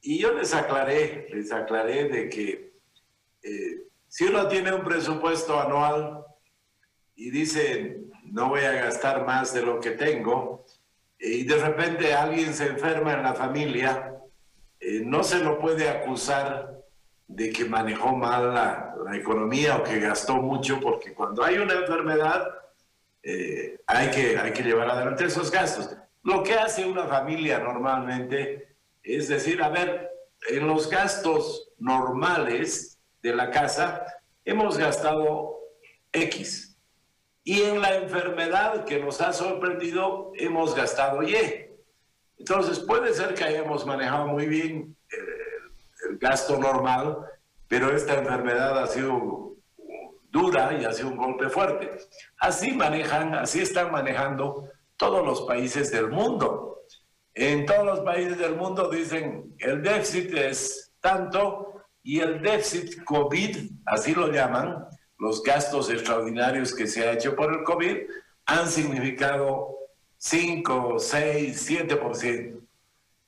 y 0.00 0.18
yo 0.18 0.32
les 0.32 0.52
aclaré, 0.54 1.28
les 1.30 1.50
aclaré 1.50 2.08
de 2.08 2.28
que 2.28 2.74
eh, 3.42 3.84
si 4.06 4.24
uno 4.24 4.48
tiene 4.48 4.72
un 4.72 4.84
presupuesto 4.84 5.58
anual 5.58 6.24
y 7.16 7.30
dice, 7.30 8.00
no 8.24 8.48
voy 8.48 8.62
a 8.62 8.72
gastar 8.72 9.24
más 9.24 9.54
de 9.54 9.62
lo 9.62 9.80
que 9.80 9.92
tengo, 9.92 10.64
y 11.18 11.44
de 11.44 11.56
repente 11.56 12.12
alguien 12.12 12.52
se 12.52 12.66
enferma 12.66 13.14
en 13.14 13.22
la 13.22 13.34
familia, 13.34 14.14
eh, 14.78 15.00
no 15.04 15.22
se 15.22 15.38
lo 15.38 15.58
puede 15.58 15.88
acusar 15.88 16.82
de 17.26 17.50
que 17.50 17.64
manejó 17.64 18.14
mal 18.14 18.52
la, 18.52 18.90
economía 19.14 19.76
o 19.76 19.82
que 19.82 20.00
gastó 20.00 20.36
mucho, 20.36 20.80
porque 20.80 21.14
cuando 21.14 21.44
hay 21.44 21.58
una 21.58 21.74
enfermedad 21.74 22.46
eh, 23.22 23.80
hay, 23.86 24.10
que, 24.10 24.36
hay 24.38 24.52
que 24.52 24.62
llevar 24.62 24.90
adelante 24.90 25.24
esos 25.24 25.50
gastos. 25.50 25.96
Lo 26.24 26.42
que 26.42 26.54
hace 26.54 26.84
una 26.84 27.06
familia 27.06 27.58
normalmente 27.58 28.74
es 29.04 29.28
decir, 29.28 29.62
a 29.62 29.68
ver, 29.68 30.10
en 30.48 30.66
los 30.66 30.88
gastos 30.88 31.70
normales, 31.78 32.98
de 33.22 33.34
la 33.34 33.50
casa, 33.50 34.04
hemos 34.44 34.76
gastado 34.76 35.58
X. 36.12 36.76
Y 37.42 37.62
en 37.62 37.80
la 37.80 37.94
enfermedad 37.96 38.84
que 38.84 38.98
nos 38.98 39.20
ha 39.22 39.32
sorprendido, 39.32 40.32
hemos 40.36 40.74
gastado 40.74 41.22
Y. 41.22 41.36
Entonces, 42.38 42.80
puede 42.80 43.14
ser 43.14 43.34
que 43.34 43.44
hayamos 43.44 43.86
manejado 43.86 44.26
muy 44.26 44.46
bien 44.46 44.94
el, 45.10 46.10
el 46.10 46.18
gasto 46.18 46.58
normal, 46.58 47.16
pero 47.66 47.94
esta 47.96 48.14
enfermedad 48.14 48.78
ha 48.82 48.86
sido 48.86 49.54
dura 50.30 50.76
y 50.78 50.84
ha 50.84 50.92
sido 50.92 51.08
un 51.08 51.16
golpe 51.16 51.48
fuerte. 51.48 51.90
Así 52.38 52.72
manejan, 52.72 53.34
así 53.34 53.60
están 53.60 53.90
manejando 53.90 54.68
todos 55.04 55.26
los 55.26 55.42
países 55.42 55.90
del 55.90 56.08
mundo. 56.08 56.82
En 57.34 57.66
todos 57.66 57.84
los 57.84 58.00
países 58.00 58.38
del 58.38 58.56
mundo 58.56 58.88
dicen 58.88 59.54
el 59.58 59.82
déficit 59.82 60.32
es 60.34 60.94
tanto 61.00 61.82
y 62.02 62.20
el 62.20 62.40
déficit 62.40 63.04
COVID, 63.04 63.70
así 63.84 64.14
lo 64.14 64.28
llaman, 64.32 64.86
los 65.18 65.42
gastos 65.42 65.90
extraordinarios 65.90 66.74
que 66.74 66.86
se 66.86 67.06
ha 67.06 67.12
hecho 67.12 67.36
por 67.36 67.52
el 67.52 67.64
COVID, 67.64 67.98
han 68.46 68.66
significado 68.66 69.76
5, 70.16 70.98
6, 70.98 71.70
7%. 71.70 72.60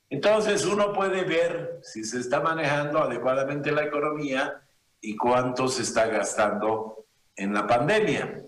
Entonces 0.09 0.65
uno 0.65 0.95
puede 0.95 1.25
ver 1.25 1.81
si 1.83 2.05
se 2.05 2.21
está 2.21 2.41
manejando 2.41 3.01
adecuadamente 3.01 3.71
la 3.71 3.85
economía 3.85 4.63
y 5.03 5.15
cuánto 5.15 5.69
se 5.69 5.83
está 5.83 6.07
gastando 6.07 7.05
en 7.35 7.53
la 7.53 7.67
pandemia. 7.67 8.45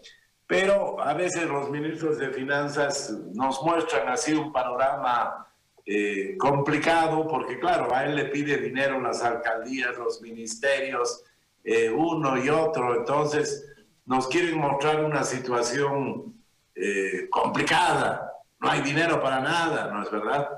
Pero 0.49 0.99
a 0.99 1.13
veces 1.13 1.45
los 1.45 1.71
ministros 1.71 2.19
de 2.19 2.31
finanzas 2.31 3.11
nos 3.35 3.63
muestran 3.63 4.09
así 4.09 4.33
un 4.33 4.51
panorama 4.51 5.47
eh, 5.85 6.39
complicado 6.39 7.29
porque, 7.29 7.59
claro, 7.59 7.95
a 7.95 8.07
él 8.07 8.17
le 8.17 8.25
pide 8.25 8.57
dinero 8.57 8.99
las 8.99 9.23
alcaldías, 9.23 9.95
los 9.99 10.23
ministerios, 10.23 11.23
eh, 11.63 11.91
uno 11.91 12.43
y 12.43 12.49
otro, 12.49 12.97
entonces 12.97 13.71
nos 14.07 14.27
quieren 14.29 14.59
mostrar 14.59 15.05
una 15.05 15.23
situación 15.23 16.35
eh, 16.75 17.29
complicada, 17.29 18.33
no 18.59 18.71
hay 18.71 18.81
dinero 18.81 19.21
para 19.21 19.41
nada, 19.41 19.91
¿no 19.93 20.03
es 20.03 20.11
verdad? 20.11 20.49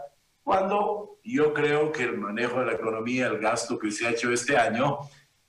Cuando 0.44 1.18
yo 1.24 1.53
creo 1.53 1.90
que 1.90 2.05
el 2.05 2.16
manejo 2.16 2.61
de 2.61 2.66
la 2.66 2.72
economía, 2.74 3.26
el 3.26 3.38
gasto 3.38 3.76
que 3.76 3.90
se 3.90 4.07
ha 4.07 4.11
hecho 4.11 4.33
este 4.33 4.57
año, 4.57 5.00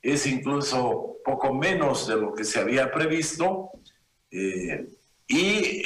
es 0.02 0.26
incluso 0.26 1.18
poco 1.24 1.54
menos 1.54 2.08
de 2.08 2.16
lo 2.16 2.34
que 2.34 2.44
se 2.44 2.60
había 2.60 2.92
previsto 2.92 3.70
y 4.32 5.84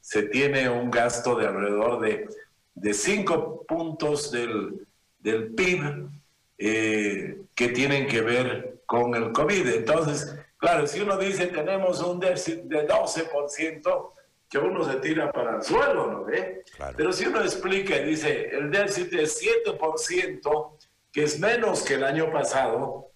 se 0.00 0.22
tiene 0.24 0.68
un 0.68 0.90
gasto 0.90 1.36
de 1.36 1.46
alrededor 1.46 2.00
de 2.00 2.28
de 2.76 2.92
cinco 2.92 3.64
puntos 3.66 4.30
del, 4.30 4.86
del 5.18 5.54
PIB 5.54 6.08
eh, 6.58 7.40
que 7.54 7.68
tienen 7.68 8.06
que 8.06 8.20
ver 8.20 8.80
con 8.86 9.14
el 9.14 9.32
COVID. 9.32 9.66
Entonces, 9.68 10.36
claro, 10.58 10.86
si 10.86 11.00
uno 11.00 11.16
dice 11.16 11.46
tenemos 11.46 12.00
un 12.00 12.20
déficit 12.20 12.60
de 12.64 12.86
12%, 12.86 14.10
que 14.48 14.58
uno 14.58 14.88
se 14.88 15.00
tira 15.00 15.32
para 15.32 15.56
el 15.56 15.62
suelo, 15.62 16.06
¿no 16.06 16.24
ve? 16.24 16.62
Pero 16.96 17.12
si 17.12 17.26
uno 17.26 17.40
explica 17.40 17.96
y 17.96 18.04
dice 18.04 18.50
el 18.52 18.70
déficit 18.70 19.12
es 19.14 19.42
7%, 19.42 20.70
que 21.10 21.24
es 21.24 21.40
menos 21.40 21.82
que 21.82 21.94
el 21.94 22.04
año 22.04 22.30
pasado, 22.30 23.08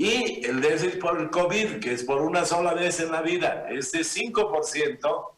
y 0.00 0.46
el 0.46 0.60
déficit 0.60 1.00
por 1.00 1.20
el 1.20 1.28
COVID, 1.28 1.80
que 1.80 1.92
es 1.92 2.04
por 2.04 2.22
una 2.22 2.44
sola 2.44 2.72
vez 2.72 3.00
en 3.00 3.10
la 3.10 3.20
vida, 3.20 3.66
es 3.68 3.90
de 3.90 4.02
5%, 4.02 5.30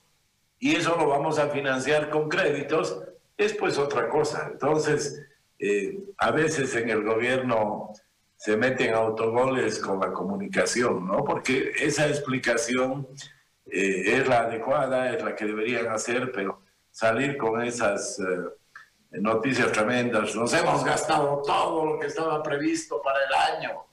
y 0.58 0.76
eso 0.76 0.96
lo 0.98 1.08
vamos 1.08 1.38
a 1.38 1.48
financiar 1.48 2.10
con 2.10 2.28
créditos, 2.28 3.02
es 3.38 3.54
pues 3.54 3.78
otra 3.78 4.10
cosa. 4.10 4.50
Entonces, 4.52 5.18
eh, 5.58 5.98
a 6.18 6.30
veces 6.30 6.76
en 6.76 6.90
el 6.90 7.02
gobierno 7.02 7.94
se 8.36 8.54
meten 8.58 8.92
autogoles 8.92 9.78
con 9.78 9.98
la 9.98 10.12
comunicación, 10.12 11.06
¿no? 11.06 11.24
Porque 11.24 11.72
esa 11.78 12.06
explicación 12.06 13.08
eh, 13.64 14.18
es 14.18 14.28
la 14.28 14.40
adecuada, 14.40 15.10
es 15.10 15.24
la 15.24 15.34
que 15.34 15.46
deberían 15.46 15.88
hacer, 15.88 16.30
pero 16.32 16.60
salir 16.90 17.38
con 17.38 17.62
esas 17.62 18.18
eh, 18.18 19.18
noticias 19.20 19.72
tremendas, 19.72 20.36
nos 20.36 20.52
hemos 20.52 20.84
gastado 20.84 21.40
todo 21.46 21.86
lo 21.86 21.98
que 21.98 22.08
estaba 22.08 22.42
previsto 22.42 23.00
para 23.00 23.20
el 23.24 23.56
año. 23.56 23.89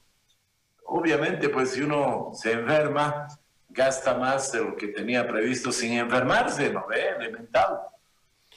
Obviamente, 0.90 1.50
pues 1.50 1.72
si 1.72 1.82
uno 1.82 2.32
se 2.34 2.54
enferma, 2.54 3.28
gasta 3.70 4.18
más 4.18 4.54
de 4.54 4.64
lo 4.64 4.76
que 4.78 4.88
tenía 4.88 5.28
previsto 5.28 5.72
sin 5.72 5.92
enfermarse, 5.94 6.72
¿no 6.72 6.88
ve? 6.88 7.10
Elemental. 7.10 7.80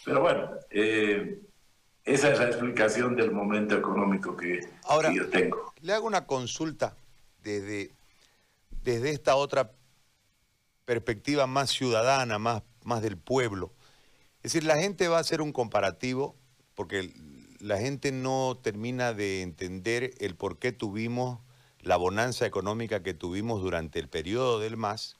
Pero 0.04 0.20
bueno, 0.20 0.50
eh, 0.70 1.40
esa 2.04 2.30
es 2.30 2.38
la 2.38 2.46
explicación 2.46 3.16
del 3.16 3.32
momento 3.32 3.76
económico 3.76 4.36
que, 4.36 4.60
Ahora, 4.84 5.12
yo 5.12 5.28
tengo. 5.28 5.72
Le 5.80 5.92
hago 5.92 6.06
una 6.06 6.26
consulta 6.26 6.94
desde, 7.42 7.90
desde 8.82 9.10
esta 9.10 9.34
otra 9.34 9.72
perspectiva 10.84 11.48
más 11.48 11.70
ciudadana, 11.70 12.38
más, 12.38 12.62
más 12.84 13.02
del 13.02 13.16
pueblo. 13.16 13.72
Es 14.44 14.52
decir, 14.52 14.62
la 14.62 14.76
gente 14.76 15.08
va 15.08 15.16
a 15.16 15.20
hacer 15.20 15.42
un 15.42 15.52
comparativo 15.52 16.36
porque 16.76 17.12
la 17.58 17.78
gente 17.78 18.12
no 18.12 18.56
termina 18.62 19.14
de 19.14 19.42
entender 19.42 20.14
el 20.20 20.36
por 20.36 20.60
qué 20.60 20.70
tuvimos 20.70 21.40
la 21.82 21.96
bonanza 21.96 22.46
económica 22.46 23.02
que 23.02 23.14
tuvimos 23.14 23.62
durante 23.62 23.98
el 23.98 24.08
periodo 24.08 24.58
del 24.58 24.76
MAS 24.76 25.16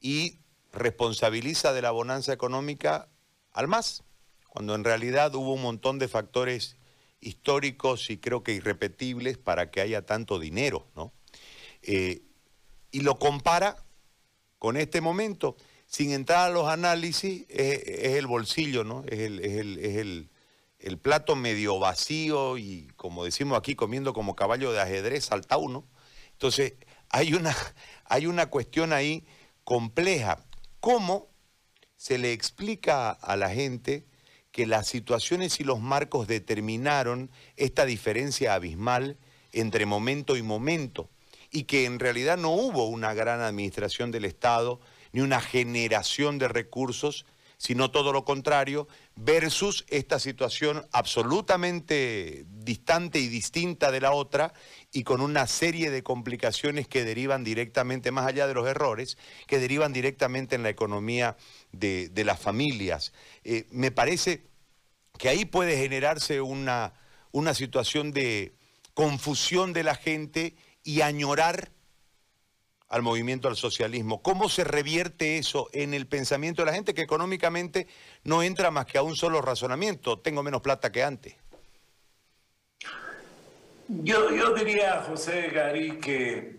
y 0.00 0.38
responsabiliza 0.72 1.72
de 1.72 1.82
la 1.82 1.90
bonanza 1.90 2.32
económica 2.32 3.08
al 3.52 3.68
MAS 3.68 4.02
cuando 4.56 4.74
en 4.74 4.84
realidad 4.84 5.34
hubo 5.34 5.52
un 5.52 5.60
montón 5.60 5.98
de 5.98 6.08
factores 6.08 6.76
históricos 7.20 8.08
y 8.08 8.16
creo 8.16 8.42
que 8.42 8.52
irrepetibles 8.52 9.36
para 9.36 9.70
que 9.70 9.82
haya 9.82 10.06
tanto 10.06 10.38
dinero, 10.38 10.86
¿no? 10.96 11.12
Eh, 11.82 12.22
y 12.90 13.00
lo 13.00 13.18
compara 13.18 13.84
con 14.58 14.78
este 14.78 15.02
momento, 15.02 15.56
sin 15.86 16.12
entrar 16.12 16.48
a 16.48 16.50
los 16.50 16.68
análisis, 16.68 17.44
es, 17.50 18.14
el 18.16 18.26
bolsillo, 18.26 18.82
¿no? 18.82 19.04
Es, 19.06 19.20
el, 19.20 19.40
el, 19.40 20.30
plato 20.98 21.34
medio 21.34 21.78
vacío 21.78 22.58
y, 22.58 22.88
como 22.96 23.24
decimos 23.24 23.58
aquí, 23.58 23.74
comiendo 23.74 24.12
como 24.12 24.36
caballo 24.36 24.72
de 24.72 24.80
ajedrez, 24.80 25.24
salta 25.24 25.56
uno. 25.56 25.84
Entonces, 26.32 26.74
hay 27.10 27.34
una, 27.34 27.54
hay 28.04 28.26
una 28.26 28.46
cuestión 28.46 28.92
ahí 28.92 29.26
compleja. 29.64 30.44
¿Cómo 30.80 31.28
se 31.96 32.18
le 32.18 32.32
explica 32.32 33.10
a 33.10 33.36
la 33.36 33.50
gente 33.50 34.06
que 34.52 34.66
las 34.66 34.86
situaciones 34.86 35.60
y 35.60 35.64
los 35.64 35.80
marcos 35.80 36.28
determinaron 36.28 37.30
esta 37.56 37.84
diferencia 37.84 38.54
abismal 38.54 39.18
entre 39.52 39.86
momento 39.86 40.36
y 40.36 40.42
momento 40.42 41.10
y 41.50 41.64
que 41.64 41.84
en 41.84 41.98
realidad 41.98 42.36
no 42.36 42.50
hubo 42.50 42.86
una 42.86 43.14
gran 43.14 43.40
administración 43.40 44.10
del 44.10 44.24
Estado 44.24 44.80
ni 45.12 45.20
una 45.20 45.40
generación 45.40 46.38
de 46.38 46.48
recursos, 46.48 47.26
sino 47.56 47.90
todo 47.90 48.12
lo 48.12 48.24
contrario, 48.24 48.86
versus 49.14 49.86
esta 49.88 50.18
situación 50.18 50.86
absolutamente 50.92 52.44
distante 52.48 53.18
y 53.18 53.28
distinta 53.28 53.90
de 53.90 54.00
la 54.00 54.12
otra 54.12 54.52
y 54.92 55.04
con 55.04 55.20
una 55.20 55.46
serie 55.46 55.90
de 55.90 56.02
complicaciones 56.02 56.86
que 56.86 57.04
derivan 57.04 57.44
directamente, 57.44 58.10
más 58.10 58.26
allá 58.26 58.46
de 58.46 58.54
los 58.54 58.66
errores, 58.66 59.16
que 59.46 59.58
derivan 59.58 59.92
directamente 59.92 60.54
en 60.54 60.62
la 60.62 60.68
economía 60.68 61.36
de, 61.72 62.10
las 62.24 62.40
familias. 62.40 63.12
Eh, 63.44 63.66
me 63.70 63.90
parece 63.90 64.44
que 65.18 65.28
ahí 65.28 65.44
puede 65.44 65.78
generarse 65.78 66.40
una, 66.40 66.92
una 67.32 67.54
situación 67.54 68.12
de 68.12 68.54
confusión 68.94 69.72
de 69.72 69.82
la 69.82 69.94
gente 69.94 70.56
y 70.82 71.00
añorar 71.00 71.70
al 72.88 73.02
movimiento 73.02 73.48
al 73.48 73.56
socialismo. 73.56 74.22
¿Cómo 74.22 74.48
se 74.48 74.64
revierte 74.64 75.38
eso 75.38 75.68
en 75.72 75.94
el 75.94 76.06
pensamiento 76.06 76.62
de 76.62 76.66
la 76.66 76.74
gente 76.74 76.94
que 76.94 77.02
económicamente 77.02 77.88
no 78.24 78.42
entra 78.42 78.70
más 78.70 78.86
que 78.86 78.98
a 78.98 79.02
un 79.02 79.16
solo 79.16 79.42
razonamiento? 79.42 80.20
Tengo 80.20 80.42
menos 80.42 80.62
plata 80.62 80.92
que 80.92 81.02
antes. 81.02 81.34
Yo, 83.88 84.34
yo 84.34 84.52
diría, 84.52 85.02
José 85.02 85.48
Gary, 85.48 85.98
que 85.98 86.56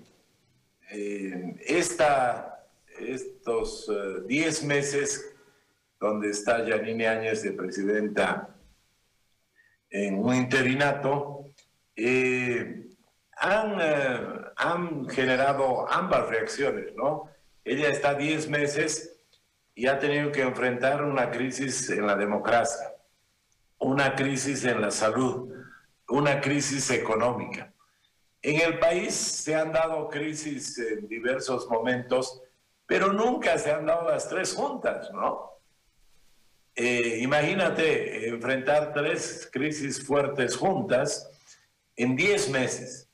eh, 0.92 1.56
esta, 1.66 2.66
estos 3.00 3.92
10 4.26 4.64
eh, 4.64 4.66
meses 4.66 5.36
donde 6.00 6.30
está 6.30 6.66
Yanine 6.66 7.08
Áñez 7.08 7.44
de 7.44 7.52
presidenta 7.52 8.56
en 9.90 10.20
un 10.20 10.36
interinato, 10.36 11.52
eh, 11.96 12.88
han, 13.36 13.78
han 14.58 15.08
generado 15.08 15.90
ambas 15.90 16.28
reacciones, 16.30 16.94
¿no? 16.96 17.30
Ella 17.64 17.90
está 17.90 18.16
10 18.16 18.50
meses 18.50 19.20
y 19.76 19.88
ha 19.88 20.00
tenido 20.00 20.32
que 20.32 20.42
enfrentar 20.42 21.04
una 21.04 21.30
crisis 21.30 21.90
en 21.92 22.08
la 22.08 22.16
democracia, 22.16 22.94
una 23.78 24.16
crisis 24.16 24.66
en 24.66 24.82
la 24.82 24.90
salud, 24.90 25.54
una 26.10 26.42
crisis 26.42 26.90
económica. 26.90 27.72
En 28.42 28.62
el 28.62 28.80
país 28.80 29.14
se 29.14 29.56
han 29.56 29.72
dado 29.72 30.10
crisis 30.10 30.78
en 30.80 31.08
diversos 31.08 31.68
momentos, 31.70 32.42
pero 32.88 33.14
nunca 33.14 33.58
se 33.60 33.72
han 33.72 33.86
dado 33.86 34.10
las 34.10 34.28
tres 34.28 34.54
juntas, 34.54 35.12
¿no? 35.12 35.52
Eh, 36.74 37.20
imagínate 37.22 38.30
enfrentar 38.30 38.94
tres 38.94 39.50
crisis 39.52 40.04
fuertes 40.04 40.56
juntas 40.56 41.30
en 41.96 42.16
diez 42.16 42.50
meses. 42.50 43.07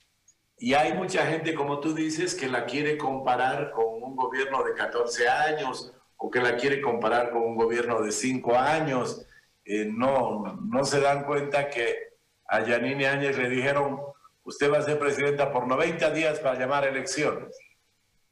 Y 0.64 0.76
hay 0.76 0.94
mucha 0.94 1.26
gente, 1.26 1.54
como 1.54 1.82
tú 1.82 1.94
dices, 1.94 2.34
que 2.36 2.48
la 2.48 2.64
quiere 2.64 2.98
comparar 2.98 3.72
con 3.72 4.02
un 4.02 4.16
gobierno 4.16 4.64
de 4.64 4.74
14 4.74 5.28
años 5.28 5.92
o 6.16 6.32
que 6.32 6.40
la 6.40 6.56
quiere 6.56 6.80
comparar 6.80 7.32
con 7.32 7.42
un 7.42 7.58
gobierno 7.58 8.02
de 8.02 8.14
5 8.14 8.58
años. 8.58 9.26
Eh, 9.66 9.92
no, 9.94 10.58
no 10.64 10.86
se 10.86 11.02
dan 11.02 11.26
cuenta 11.26 11.70
que 11.70 12.14
a 12.48 12.62
Yanine 12.62 13.08
Áñez 13.08 13.38
le 13.38 13.50
dijeron, 13.50 14.00
usted 14.46 14.72
va 14.72 14.78
a 14.78 14.84
ser 14.84 14.98
presidenta 14.98 15.52
por 15.52 15.68
90 15.68 16.12
días 16.12 16.40
para 16.40 16.58
llamar 16.58 16.88
elecciones. 16.88 17.60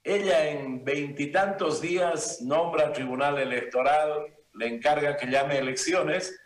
Ella 0.02 0.48
en 0.48 0.86
veintitantos 0.86 1.82
días 1.82 2.42
nombra 2.42 2.86
al 2.86 2.94
Tribunal 2.94 3.40
Electoral, 3.40 4.34
le 4.54 4.68
encarga 4.68 5.18
que 5.18 5.28
llame 5.28 5.58
elecciones 5.58 6.40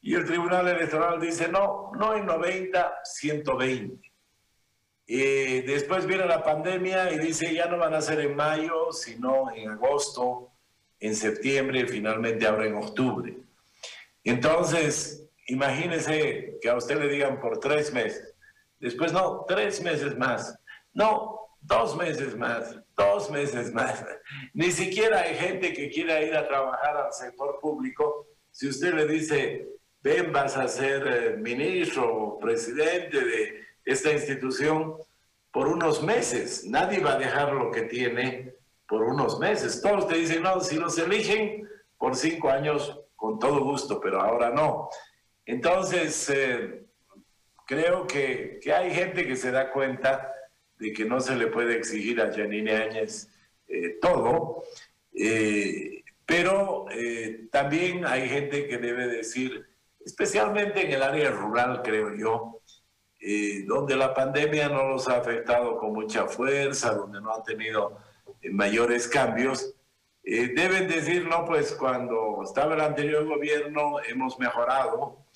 y 0.00 0.14
el 0.14 0.24
Tribunal 0.24 0.68
Electoral 0.68 1.20
dice, 1.20 1.48
no, 1.48 1.90
no 1.98 2.14
en 2.14 2.26
90, 2.26 3.00
120. 3.02 4.15
Y 5.06 5.60
después 5.60 6.06
viene 6.06 6.26
la 6.26 6.42
pandemia 6.42 7.12
y 7.12 7.18
dice, 7.18 7.54
ya 7.54 7.66
no 7.66 7.78
van 7.78 7.94
a 7.94 8.00
ser 8.00 8.20
en 8.20 8.34
mayo, 8.34 8.92
sino 8.92 9.52
en 9.54 9.70
agosto, 9.70 10.50
en 10.98 11.14
septiembre 11.14 11.80
y 11.80 11.86
finalmente 11.86 12.46
ahora 12.46 12.66
en 12.66 12.74
octubre. 12.74 13.36
Entonces, 14.24 15.26
Imagínese 15.48 16.58
que 16.60 16.68
a 16.68 16.76
usted 16.76 16.98
le 16.98 17.08
digan 17.08 17.40
por 17.40 17.60
tres 17.60 17.92
meses, 17.92 18.34
después 18.80 19.12
no, 19.12 19.44
tres 19.46 19.80
meses 19.80 20.16
más, 20.18 20.58
no, 20.92 21.38
dos 21.60 21.96
meses 21.96 22.36
más, 22.36 22.76
dos 22.96 23.30
meses 23.30 23.72
más. 23.72 24.04
Ni 24.54 24.72
siquiera 24.72 25.20
hay 25.20 25.36
gente 25.36 25.72
que 25.72 25.88
quiera 25.88 26.20
ir 26.20 26.34
a 26.34 26.48
trabajar 26.48 26.96
al 26.96 27.12
sector 27.12 27.60
público. 27.60 28.26
Si 28.50 28.68
usted 28.68 28.94
le 28.94 29.06
dice, 29.06 29.68
ven, 30.00 30.32
vas 30.32 30.56
a 30.56 30.66
ser 30.66 31.06
eh, 31.06 31.36
ministro 31.36 32.12
o 32.12 32.38
presidente 32.40 33.24
de 33.24 33.65
esta 33.86 34.12
institución 34.12 34.96
por 35.50 35.68
unos 35.68 36.02
meses, 36.02 36.66
nadie 36.66 37.00
va 37.00 37.14
a 37.14 37.18
dejar 37.18 37.54
lo 37.54 37.70
que 37.70 37.82
tiene 37.82 38.54
por 38.86 39.02
unos 39.02 39.38
meses. 39.38 39.80
Todos 39.80 40.06
te 40.06 40.16
dicen, 40.16 40.42
no, 40.42 40.60
si 40.60 40.76
los 40.76 40.98
eligen 40.98 41.66
por 41.96 42.14
cinco 42.14 42.50
años, 42.50 43.00
con 43.14 43.38
todo 43.38 43.64
gusto, 43.64 43.98
pero 43.98 44.20
ahora 44.20 44.50
no. 44.50 44.90
Entonces, 45.46 46.28
eh, 46.28 46.84
creo 47.66 48.06
que, 48.06 48.60
hay 48.74 48.92
gente 48.92 49.26
que 49.26 49.36
se 49.36 49.50
da 49.50 49.72
cuenta 49.72 50.32
de 50.78 50.92
que 50.92 51.06
no 51.06 51.20
se 51.20 51.36
le 51.36 51.46
puede 51.46 51.76
exigir 51.76 52.20
a 52.20 52.32
Janine 52.32 52.76
Áñez 52.76 53.30
eh, 53.66 53.96
todo, 54.00 54.64
eh, 55.14 56.02
pero 56.26 56.86
también 57.52 58.04
hay 58.04 58.28
gente 58.28 58.66
que 58.66 58.78
debe 58.78 59.06
decir, 59.06 59.64
especialmente 60.04 60.84
en 60.84 60.92
el 60.92 61.02
área 61.02 61.30
rural, 61.30 61.82
creo 61.82 62.14
yo, 62.16 62.55
donde 63.66 63.96
la 63.96 64.14
pandemia 64.14 64.68
no 64.68 64.88
los 64.88 65.08
ha 65.08 65.16
afectado 65.16 65.78
con 65.78 65.92
mucha 65.92 66.26
fuerza, 66.26 66.94
donde 66.94 67.20
no 67.20 67.34
han 67.34 67.42
tenido 67.42 67.98
mayores 68.52 69.08
cambios, 69.08 69.74
deben 70.22 70.86
decir, 70.86 71.26
no, 71.26 71.44
pues 71.44 71.72
cuando 71.72 72.42
estaba 72.44 72.74
el 72.74 72.80
anterior 72.80 73.24
gobierno 73.26 73.96
hemos 74.06 74.38
mejorado, 74.38 75.26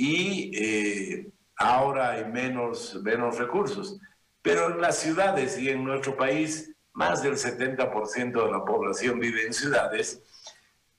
y 0.00 0.52
eh, 0.54 1.28
ahora 1.56 2.12
hay 2.12 2.24
menos, 2.24 3.02
menos 3.02 3.36
recursos. 3.36 3.98
Pero 4.42 4.70
en 4.70 4.80
las 4.80 4.98
ciudades 4.98 5.58
y 5.58 5.70
en 5.70 5.84
nuestro 5.84 6.16
país, 6.16 6.72
más 6.92 7.20
del 7.24 7.34
70% 7.34 8.44
de 8.44 8.52
la 8.52 8.64
población 8.64 9.18
vive 9.18 9.44
en 9.44 9.52
ciudades. 9.52 10.22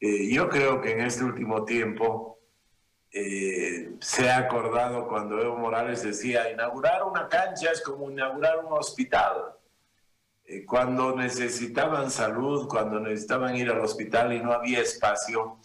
Eh, 0.01 0.29
yo 0.29 0.49
creo 0.49 0.81
que 0.81 0.91
en 0.91 0.99
este 0.99 1.23
último 1.23 1.63
tiempo 1.63 2.38
eh, 3.11 3.91
se 3.99 4.29
ha 4.29 4.37
acordado 4.37 5.07
cuando 5.07 5.41
Evo 5.41 5.57
Morales 5.57 6.03
decía, 6.03 6.51
inaugurar 6.51 7.03
una 7.03 7.27
cancha 7.27 7.71
es 7.71 7.81
como 7.81 8.09
inaugurar 8.09 8.63
un 8.65 8.73
hospital. 8.73 9.55
cuando 10.65 11.15
necesitaban 11.15 12.09
salud, 12.09 12.67
cuando 12.67 12.99
necesitaban 12.99 13.55
ir 13.55 13.69
al 13.69 13.81
hospital 13.81 14.33
y 14.33 14.39
no 14.39 14.51
había 14.51 14.81
espacio, 14.81 15.59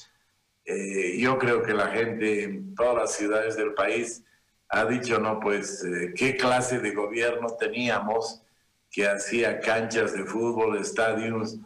eh, 0.65 1.19
yo 1.19 1.39
creo 1.39 1.63
que 1.63 1.75
la 1.75 1.89
gente 1.89 2.45
en 2.45 2.75
todas 2.75 2.97
las 2.97 3.13
ciudades 3.13 3.57
del 3.57 3.75
país 3.75 4.25
ha 4.69 4.87
dicho, 4.87 5.19
no, 5.19 5.39
pues, 5.39 5.85
eh, 5.85 6.15
¿qué 6.17 6.37
clase 6.37 6.81
de 6.81 6.93
gobierno 6.93 7.49
teníamos 7.59 8.43
que 8.91 9.07
hacía 9.07 9.61
canchas 9.61 10.15
de 10.15 10.25
fútbol, 10.25 10.79
estadios 10.79 11.59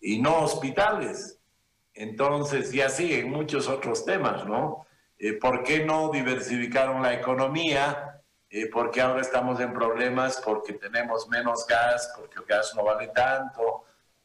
y 0.00 0.20
no 0.20 0.42
hospitales? 0.44 1.38
Entonces, 1.94 2.72
y 2.74 2.82
así 2.82 3.14
en 3.14 3.30
muchos 3.30 3.68
otros 3.68 4.04
temas, 4.04 4.46
¿no? 4.46 4.86
Eh, 5.22 5.32
¿Por 5.34 5.62
qué 5.62 5.86
no 5.86 6.10
diversificaron 6.10 7.02
la 7.02 7.14
economía? 7.14 8.18
¿Por 8.70 8.90
qué 8.90 9.00
ahora 9.00 9.22
estamos 9.22 9.58
en 9.60 9.72
problemas? 9.72 10.42
Porque 10.44 10.74
tenemos 10.74 11.26
menos 11.28 11.66
gas, 11.66 12.12
porque 12.14 12.38
el 12.38 12.44
gas 12.44 12.74
no 12.76 12.84
vale 12.84 13.08
tanto 13.08 13.84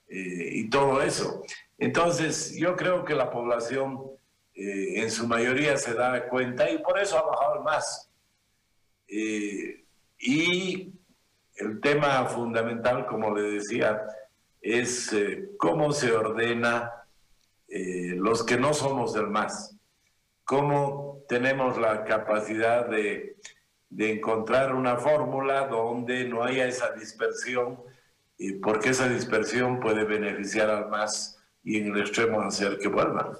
y 0.09 0.69
todo 0.69 1.01
eso. 1.01 1.43
Entonces, 1.77 2.53
yo 2.57 2.75
creo 2.75 3.05
que 3.05 3.15
la 3.15 3.31
población 3.31 4.17
eh, 4.59 5.03
en 5.03 5.11
su 5.11 5.27
mayoría 5.27 5.77
se 5.77 5.93
da 5.93 6.27
cuenta 6.27 6.67
y 6.71 6.79
por 6.79 6.97
eso 6.97 7.15
ha 7.15 7.21
bajado 7.21 7.61
más. 7.61 8.09
Eh, 9.07 9.85
y 10.17 10.91
el 11.57 11.79
tema 11.79 12.25
fundamental, 12.25 13.05
como 13.05 13.35
le 13.35 13.43
decía, 13.43 14.01
es 14.59 15.13
eh, 15.13 15.51
cómo 15.59 15.91
se 15.91 16.11
ordena 16.11 16.93
los 17.69 18.43
que 18.43 18.57
no 18.57 18.73
somos 18.73 19.13
del 19.13 19.27
MAS, 19.27 19.76
cómo 20.47 21.25
tenemos 21.27 21.77
la 21.77 22.05
capacidad 22.05 22.87
de, 22.87 23.35
de 23.89 24.13
encontrar 24.13 24.73
una 24.73 24.95
fórmula 24.95 25.67
donde 25.67 26.23
no 26.23 26.41
haya 26.41 26.65
esa 26.65 26.93
dispersión, 26.93 27.77
porque 28.63 28.89
esa 28.89 29.09
dispersión 29.09 29.81
puede 29.81 30.05
beneficiar 30.05 30.69
al 30.69 30.89
MAS 30.89 31.37
y 31.63 31.79
en 31.79 31.93
el 31.93 31.99
extremo 31.99 32.39
hacer 32.39 32.79
que 32.79 32.87
vuelvan. 32.87 33.33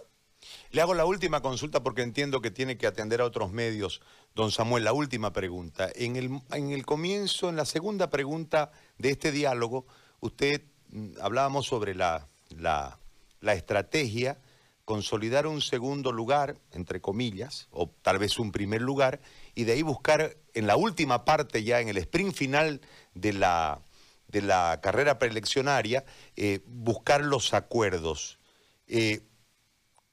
Le 0.72 0.82
hago 0.82 0.94
la 0.94 1.06
última 1.06 1.42
consulta 1.42 1.82
porque 1.82 2.02
entiendo 2.02 2.42
que 2.42 2.52
tiene 2.52 2.78
que 2.78 2.88
atender 2.88 3.22
a 3.22 3.26
otros 3.26 3.54
medios. 3.54 4.02
Don 4.36 4.52
Samuel, 4.52 4.84
la 4.84 4.92
última 4.92 5.32
pregunta. 5.32 5.90
En 5.96 6.18
el, 6.18 6.42
en 6.52 6.72
el 6.72 6.86
comienzo, 6.86 7.48
en 7.48 7.56
la 7.56 7.66
segunda 7.66 8.10
pregunta 8.10 8.72
de 8.98 9.12
este 9.12 9.32
diálogo, 9.32 9.86
usted 10.20 10.62
mm, 10.90 11.14
hablábamos 11.22 11.68
sobre 11.68 11.96
la, 11.96 12.28
la, 12.50 13.00
la 13.40 13.54
estrategia, 13.54 14.40
consolidar 14.88 15.48
un 15.48 15.62
segundo 15.62 16.14
lugar, 16.14 16.56
entre 16.72 17.02
comillas, 17.02 17.68
o 17.72 17.90
tal 18.04 18.20
vez 18.20 18.40
un 18.40 18.54
primer 18.54 18.82
lugar, 18.82 19.20
y 19.54 19.66
de 19.66 19.74
ahí 19.74 19.82
buscar 19.82 20.38
en 20.54 20.66
la 20.66 20.78
última 20.78 21.26
parte, 21.26 21.66
ya 21.66 21.82
en 21.82 21.90
el 21.90 21.98
sprint 21.98 22.34
final 22.34 22.80
de 23.14 23.34
la, 23.34 23.82
de 24.30 24.42
la 24.42 24.80
carrera 24.82 25.20
preeleccionaria, 25.20 26.06
eh, 26.38 26.62
buscar 26.66 27.22
los 27.26 27.54
acuerdos. 27.54 28.40
Eh, 28.88 29.20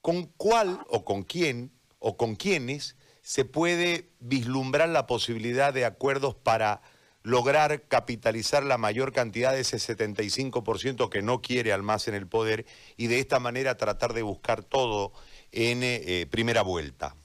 ¿Con 0.01 0.25
cuál 0.37 0.81
o 0.89 1.05
con 1.05 1.23
quién 1.23 1.71
o 2.01 2.17
con 2.17 2.35
quiénes 2.35 2.97
se 3.23 3.45
puede 3.45 4.11
vislumbrar 4.19 4.89
la 4.89 5.07
posibilidad 5.07 5.73
de 5.73 5.85
acuerdos 5.85 6.35
para 6.35 6.83
lograr 7.25 7.89
capitalizar 7.89 8.63
la 8.63 8.79
mayor 8.79 9.13
cantidad 9.13 9.53
de 9.53 9.61
ese 9.63 9.79
75% 9.79 11.11
que 11.11 11.23
no 11.23 11.43
quiere 11.43 11.73
al 11.73 11.83
más 11.83 12.07
en 12.07 12.15
el 12.15 12.29
poder 12.29 12.65
y 12.97 13.09
de 13.09 13.19
esta 13.19 13.41
manera 13.41 13.77
tratar 13.77 14.13
de 14.13 14.23
buscar 14.23 14.63
todo 14.63 15.13
en 15.51 15.81
eh, 15.83 16.29
primera 16.31 16.63
vuelta? 16.63 17.17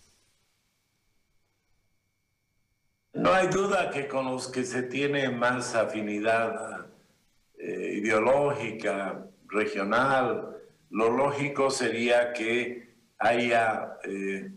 No 3.13 3.31
hay 3.33 3.47
duda 3.47 3.91
que 3.91 4.07
con 4.07 4.25
los 4.25 4.47
que 4.47 4.63
se 4.63 4.83
tiene 4.83 5.29
más 5.29 5.75
afinidad 5.75 6.88
eh, 7.57 7.99
ideológica, 8.01 9.25
regional, 9.47 10.55
lo 10.89 11.09
lógico 11.09 11.69
sería 11.69 12.33
que 12.33 12.95
haya 13.17 13.97
eh, 14.05 14.51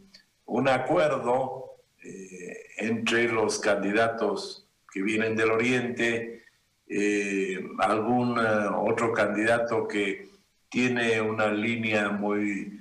un 0.44 0.68
acuerdo 0.68 1.78
eh, 2.04 2.56
entre 2.78 3.32
los 3.32 3.58
candidatos 3.58 4.61
que 4.92 5.02
vienen 5.02 5.34
del 5.36 5.50
Oriente, 5.50 6.44
algún 7.78 8.38
otro 8.38 9.12
candidato 9.12 9.88
que 9.88 10.28
tiene 10.68 11.20
una 11.20 11.50
línea 11.50 12.10
muy, 12.10 12.78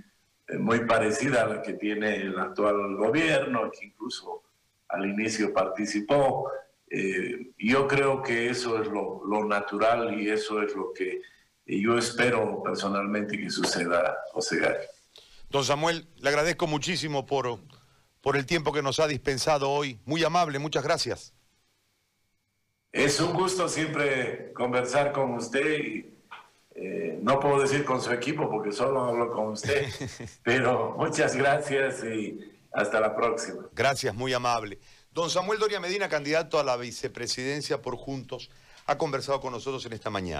muy 0.60 0.86
parecida 0.86 1.43
a 1.43 1.47
la 1.47 1.62
que 1.62 1.74
tiene 1.74 2.15
el 2.15 2.38
actual 2.38 2.95
gobierno, 2.95 3.71
que 3.71 3.86
incluso 3.88 4.43
al 4.89 5.10
inicio 5.10 5.54
participó. 5.54 6.50
Eh, 6.89 7.52
yo 7.58 7.88
creo 7.88 8.21
que 8.21 8.50
eso 8.50 8.82
es 8.82 8.88
lo, 8.89 9.45
natural 9.45 10.19
y 10.19 10.30
eso 10.30 10.62
es 10.62 10.76
lo 10.76 10.93
que 10.93 11.21
yo 11.65 11.97
espero 11.97 12.62
personalmente 12.63 13.38
que 13.38 13.50
suceda, 13.50 14.17
José 14.34 14.60
Gary. 14.60 14.86
Don 15.50 15.63
Samuel, 15.63 16.08
le 16.17 16.30
agradezco 16.30 16.67
muchísimo 16.67 17.26
por, 17.26 17.60
por 18.21 18.36
el 18.36 18.45
tiempo 18.45 18.74
que 18.74 18.82
nos 18.82 19.00
ha 19.00 19.08
dispensado 19.08 19.69
hoy. 19.69 20.00
Muy 20.06 20.24
amable, 20.24 20.60
muchas 20.60 20.84
gracias. 20.84 21.34
Es 22.92 23.20
un 23.20 23.34
gusto 23.34 23.70
siempre 23.70 24.52
conversar 24.54 25.12
con 25.14 25.34
usted 25.34 25.80
y 25.80 26.14
eh, 26.76 27.20
no 27.22 27.40
puedo 27.40 27.62
decir 27.62 27.86
con 27.86 28.02
su 28.02 28.12
equipo 28.12 28.50
porque 28.50 28.72
solo 28.72 29.04
hablo 29.04 29.32
con 29.32 29.48
usted, 29.48 29.88
pero 30.44 30.96
muchas 30.98 31.36
gracias 31.36 32.04
y 32.04 32.40
hasta 32.72 33.00
la 33.00 33.16
próxima. 33.16 33.68
Gracias, 33.74 34.14
muy 34.14 34.34
amable. 34.34 34.80
Don 35.12 35.30
Samuel 35.30 35.60
Doria 35.60 35.80
Medina, 35.80 36.10
candidato 36.10 36.60
a 36.60 36.64
la 36.64 36.78
vicepresidencia 36.78 37.82
por 37.82 37.98
Juntos, 37.98 38.50
ha 38.86 38.98
conversado 38.98 39.40
con 39.42 39.52
nosotros 39.54 39.86
en 39.86 39.94
esta 39.94 40.10
mañana. 40.10 40.30